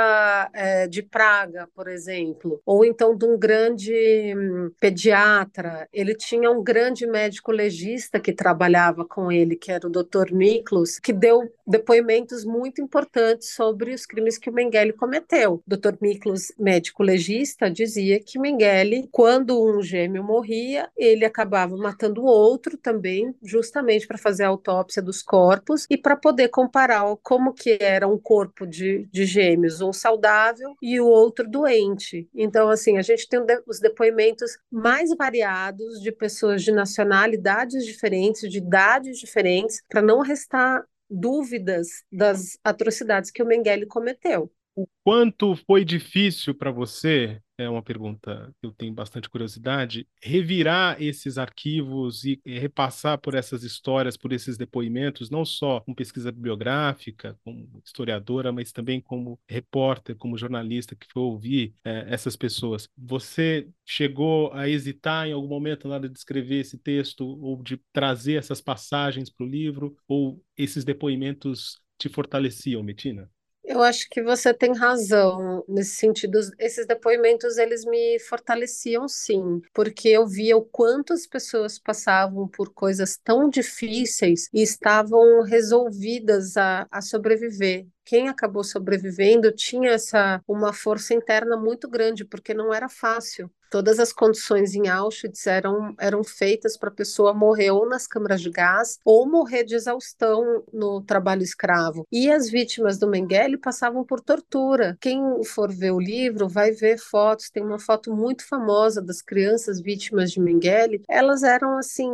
é, 0.53 0.87
de 0.87 1.03
Praga, 1.03 1.69
por 1.75 1.89
exemplo, 1.89 2.61
ou 2.67 2.85
então 2.85 3.17
de 3.17 3.25
um 3.25 3.39
grande 3.39 4.35
hum, 4.37 4.71
pediatra. 4.79 5.89
Ele 5.93 6.15
tinha 6.15 6.51
um 6.51 6.63
grande 6.63 7.07
médico 7.07 7.51
legista 7.51 8.21
que 8.21 8.33
trabalhava 8.33 9.05
com 9.05 9.33
ele, 9.33 9.57
que 9.57 9.73
era 9.73 9.87
o 9.87 9.91
Dr. 9.91 10.33
Miklos, 10.33 10.99
que 10.99 11.13
deu 11.13 11.51
depoimentos 11.67 12.45
muito 12.45 12.81
importantes 12.81 13.55
sobre 13.55 13.93
os 13.93 14.05
crimes 14.07 14.39
que 14.39 14.51
o 14.51 14.53
Mengele 14.53 14.93
cometeu. 14.93 15.63
O 15.67 15.77
Dr. 15.77 15.97
Miklos, 16.01 16.53
médico 16.59 17.03
legista, 17.03 17.71
dizia 17.71 18.21
que 18.21 18.39
Mengele, 18.39 19.09
quando 19.11 19.63
um 19.63 19.83
gêmeo 19.83 20.23
morria, 20.23 20.89
ele 20.97 21.25
acabava 21.25 21.77
matando 21.77 22.23
o 22.23 22.27
outro 22.27 22.77
também, 22.77 23.35
justamente 23.47 24.07
para 24.07 24.19
fazer 24.19 24.45
a 24.45 24.49
autópsia 24.49 25.01
dos 25.01 25.23
corpos 25.23 25.87
e 25.89 25.97
para 25.97 26.17
poder 26.17 26.49
comparar 26.49 27.05
como 27.23 27.53
que 27.53 27.79
era 27.81 28.07
um 28.07 28.19
corpo 28.19 28.67
de, 28.67 29.09
de 29.13 29.25
gêmeos, 29.25 29.81
um 29.81 29.93
saudável 29.93 30.75
e 30.83 31.01
o 31.01 31.07
outro 31.07 31.49
doente. 31.49 32.29
Então, 32.35 32.69
assim, 32.69 32.99
a 32.99 33.03
gente 33.03 33.29
tem 33.29 33.41
os 33.67 33.81
depoimentos 33.81 34.59
mais 34.71 35.11
variados 35.17 36.01
de 36.01 36.13
pessoas 36.13 36.63
de 36.63 36.73
nacionalidades 36.73 37.85
diferentes, 37.85 38.51
de 38.51 38.59
idades 38.59 39.19
diferentes, 39.19 39.83
para 39.89 40.03
não 40.03 40.21
restar 40.21 40.85
dúvidas 41.09 42.05
das 42.11 42.59
atrocidades 42.65 43.31
que 43.31 43.43
o 43.43 43.47
Mengele 43.47 43.87
cometeu. 43.87 44.51
O 44.75 44.87
quanto 45.05 45.57
foi 45.67 45.85
difícil 45.85 46.55
para 46.55 46.71
você 46.71 47.41
é 47.59 47.69
uma 47.69 47.83
pergunta 47.83 48.53
que 48.61 48.67
eu 48.67 48.73
tenho 48.73 48.93
bastante 48.93 49.29
curiosidade, 49.29 50.07
revirar 50.23 51.01
esses 51.03 51.39
arquivos 51.39 52.25
e 52.25 52.41
repassar 52.45 53.19
por 53.19 53.35
essas 53.35 53.63
histórias, 53.63 54.17
por 54.17 54.33
esses 54.33 54.57
depoimentos, 54.57 55.31
não 55.31 55.45
só 55.45 55.81
com 55.81 55.95
pesquisa 55.95 56.31
bibliográfica, 56.31 57.39
como 57.45 57.81
historiadora, 57.85 58.53
mas 58.53 58.73
também 58.73 59.01
como 59.01 59.39
repórter, 59.49 60.17
como 60.17 60.37
jornalista 60.39 60.95
que 60.95 61.07
foi 61.13 61.23
ouvir 61.23 61.75
é, 61.85 62.07
essas 62.09 62.37
pessoas. 62.37 62.89
Você 62.97 63.69
chegou 63.85 64.53
a 64.53 64.69
hesitar 64.69 65.27
em 65.27 65.33
algum 65.33 65.49
momento 65.49 65.89
na 65.89 65.95
hora 65.95 66.09
de 66.09 66.19
escrever 66.19 66.61
esse 66.61 66.79
texto 66.79 67.27
ou 67.27 67.63
de 67.63 67.81
trazer 67.93 68.35
essas 68.35 68.61
passagens 68.61 69.31
para 69.31 69.47
o 69.47 69.49
livro, 69.49 69.97
ou 70.07 70.43
esses 70.57 70.85
depoimentos 70.85 71.81
te 71.99 72.09
fortaleciam, 72.09 72.83
Metina? 72.83 73.31
Eu 73.77 73.83
acho 73.83 74.09
que 74.09 74.23
você 74.23 74.55
tem 74.55 74.75
razão 74.75 75.63
nesse 75.69 75.97
sentido. 75.97 76.41
Esses 76.59 76.87
depoimentos 76.87 77.59
eles 77.59 77.85
me 77.85 78.19
fortaleciam, 78.21 79.07
sim, 79.07 79.61
porque 79.75 80.09
eu 80.09 80.27
via 80.27 80.57
o 80.57 80.65
quanto 80.65 81.13
as 81.13 81.27
pessoas 81.27 81.79
passavam 81.79 82.49
por 82.49 82.73
coisas 82.73 83.19
tão 83.23 83.51
difíceis 83.51 84.49
e 84.51 84.63
estavam 84.63 85.43
resolvidas 85.43 86.57
a, 86.57 86.87
a 86.91 87.03
sobreviver 87.03 87.87
quem 88.07 88.29
acabou 88.29 88.63
sobrevivendo 88.65 89.53
tinha 89.53 89.91
essa 89.91 90.41
uma 90.47 90.73
força 90.73 91.13
interna 91.13 91.57
muito 91.57 91.89
grande, 91.89 92.25
porque 92.25 92.55
não 92.55 92.73
era 92.73 92.89
fácil. 92.89 93.51
Todas 93.71 93.99
as 93.99 94.13
condições 94.13 94.75
em 94.75 94.89
Auschwitz 94.89 95.47
eram, 95.47 95.95
eram 95.99 96.23
feitas 96.23 96.77
para 96.77 96.89
a 96.89 96.95
pessoa 96.95 97.35
morrer 97.35 97.71
ou 97.71 97.89
nas 97.89 98.07
câmaras 98.07 98.41
de 98.41 98.51
gás 98.51 98.99
ou 99.05 99.29
morrer 99.29 99.65
de 99.65 99.75
exaustão 99.75 100.65
no 100.73 101.03
trabalho 101.03 101.43
escravo. 101.43 102.07
E 102.11 102.31
as 102.31 102.49
vítimas 102.49 102.99
do 102.99 103.09
Mengele 103.09 103.59
passavam 103.59 104.05
por 104.05 104.21
tortura. 104.21 104.97
Quem 105.01 105.21
for 105.45 105.73
ver 105.73 105.91
o 105.91 106.01
livro 106.01 106.49
vai 106.49 106.71
ver 106.71 106.99
fotos. 106.99 107.51
Tem 107.51 107.63
uma 107.63 107.79
foto 107.79 108.15
muito 108.15 108.47
famosa 108.47 109.03
das 109.03 109.21
crianças 109.21 109.81
vítimas 109.81 110.31
de 110.31 110.41
Mengele. 110.41 111.03
Elas 111.09 111.43
eram 111.43 111.77
assim 111.77 112.09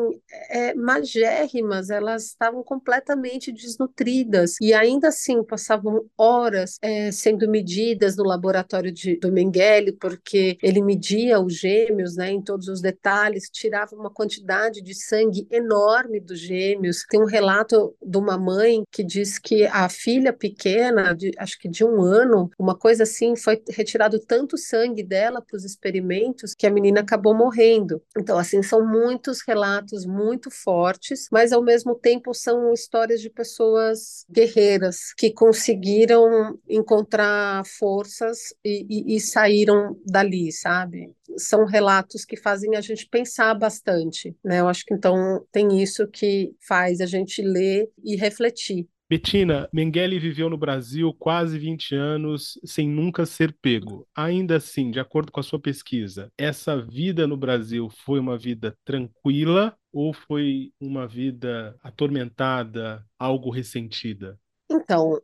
é, 0.49 0.75
magérrimas, 0.75 1.91
elas 1.91 2.27
estavam 2.27 2.63
completamente 2.63 3.53
desnutridas 3.53 4.55
e 4.61 4.73
ainda 4.73 5.09
assim 5.09 5.43
passavam 5.45 5.82
horas 6.17 6.79
é, 6.83 7.11
sendo 7.11 7.49
medidas 7.49 8.17
no 8.17 8.25
laboratório 8.25 8.93
de, 8.93 9.17
do 9.17 9.33
Mengele 9.33 9.93
porque 9.93 10.59
ele 10.63 10.83
media 10.83 11.41
os 11.41 11.55
gêmeos, 11.55 12.17
né, 12.17 12.31
em 12.31 12.43
todos 12.43 12.69
os 12.69 12.81
detalhes, 12.81 13.49
tirava 13.51 13.95
uma 13.95 14.11
quantidade 14.11 14.81
de 14.83 14.95
sangue 14.95 15.47
enorme 15.51 16.21
dos 16.21 16.39
gêmeos. 16.39 17.05
Tem 17.09 17.21
um 17.21 17.27
relato 17.27 17.95
de 18.03 18.19
uma 18.19 18.39
mãe 18.39 18.83
que 18.91 19.05
diz 19.05 19.39
que 19.39 19.65
a 19.67 19.89
filha 19.89 20.33
pequena, 20.33 21.15
de, 21.15 21.33
acho 21.39 21.59
que 21.59 21.69
de 21.69 21.85
um 21.85 22.03
ano, 22.03 22.51
uma 22.59 22.77
coisa 22.77 23.05
assim, 23.05 23.37
foi 23.37 23.63
retirado 23.71 24.19
tanto 24.19 24.57
sangue 24.57 25.03
dela 25.03 25.41
para 25.41 25.57
os 25.57 25.65
experimentos 25.65 26.55
que 26.55 26.67
a 26.67 26.71
menina 26.71 27.01
acabou 27.01 27.35
morrendo. 27.35 28.03
Então, 28.17 28.39
assim, 28.39 28.63
são 28.63 28.87
muitos 28.87 29.41
relatos 29.47 30.05
muito 30.05 30.51
fortes, 30.51 31.29
mas 31.31 31.53
ao 31.53 31.63
mesmo 31.63 31.95
tempo 31.95 32.35
são 32.35 32.73
histórias 32.73 33.21
de 33.21 33.31
pessoas 33.31 34.25
guerreiras 34.31 35.13
que 35.17 35.31
conseguiram 35.73 36.59
encontrar 36.69 37.65
forças 37.65 38.55
e, 38.65 38.87
e, 38.89 39.17
e 39.17 39.21
saíram 39.21 39.97
dali, 40.07 40.53
sabe? 40.53 41.15
são 41.39 41.65
relatos 41.65 42.27
que 42.27 42.37
fazem 42.37 42.77
a 42.77 42.81
gente 42.83 43.09
pensar 43.09 43.55
bastante, 43.55 44.37
né? 44.45 44.61
Eu 44.61 44.69
acho 44.69 44.85
que 44.85 44.93
então 44.93 45.43
tem 45.51 45.83
isso 45.83 46.07
que 46.07 46.55
faz 46.69 47.01
a 47.01 47.07
gente 47.07 47.41
ler 47.41 47.89
e 48.05 48.17
refletir. 48.17 48.87
Betina, 49.09 49.67
Mengele 49.73 50.19
viveu 50.19 50.51
no 50.51 50.59
Brasil 50.59 51.11
quase 51.19 51.59
20 51.59 51.95
anos 51.95 52.59
sem 52.65 52.87
nunca 52.87 53.25
ser 53.25 53.57
pego. 53.63 54.07
Ainda 54.15 54.57
assim, 54.57 54.91
de 54.91 55.01
acordo 55.01 55.33
com 55.33 55.41
a 55.41 55.43
sua 55.43 55.59
pesquisa, 55.59 56.31
essa 56.37 56.79
vida 56.79 57.27
no 57.27 57.37
Brasil 57.37 57.89
foi 58.05 58.21
uma 58.21 58.37
vida 58.37 58.77
tranquila 58.85 59.75
ou 59.91 60.13
foi 60.13 60.71
uma 60.79 61.07
vida 61.07 61.75
atormentada, 61.83 63.03
algo 63.19 63.51
ressentida? 63.51 64.39
Então, 64.71 65.21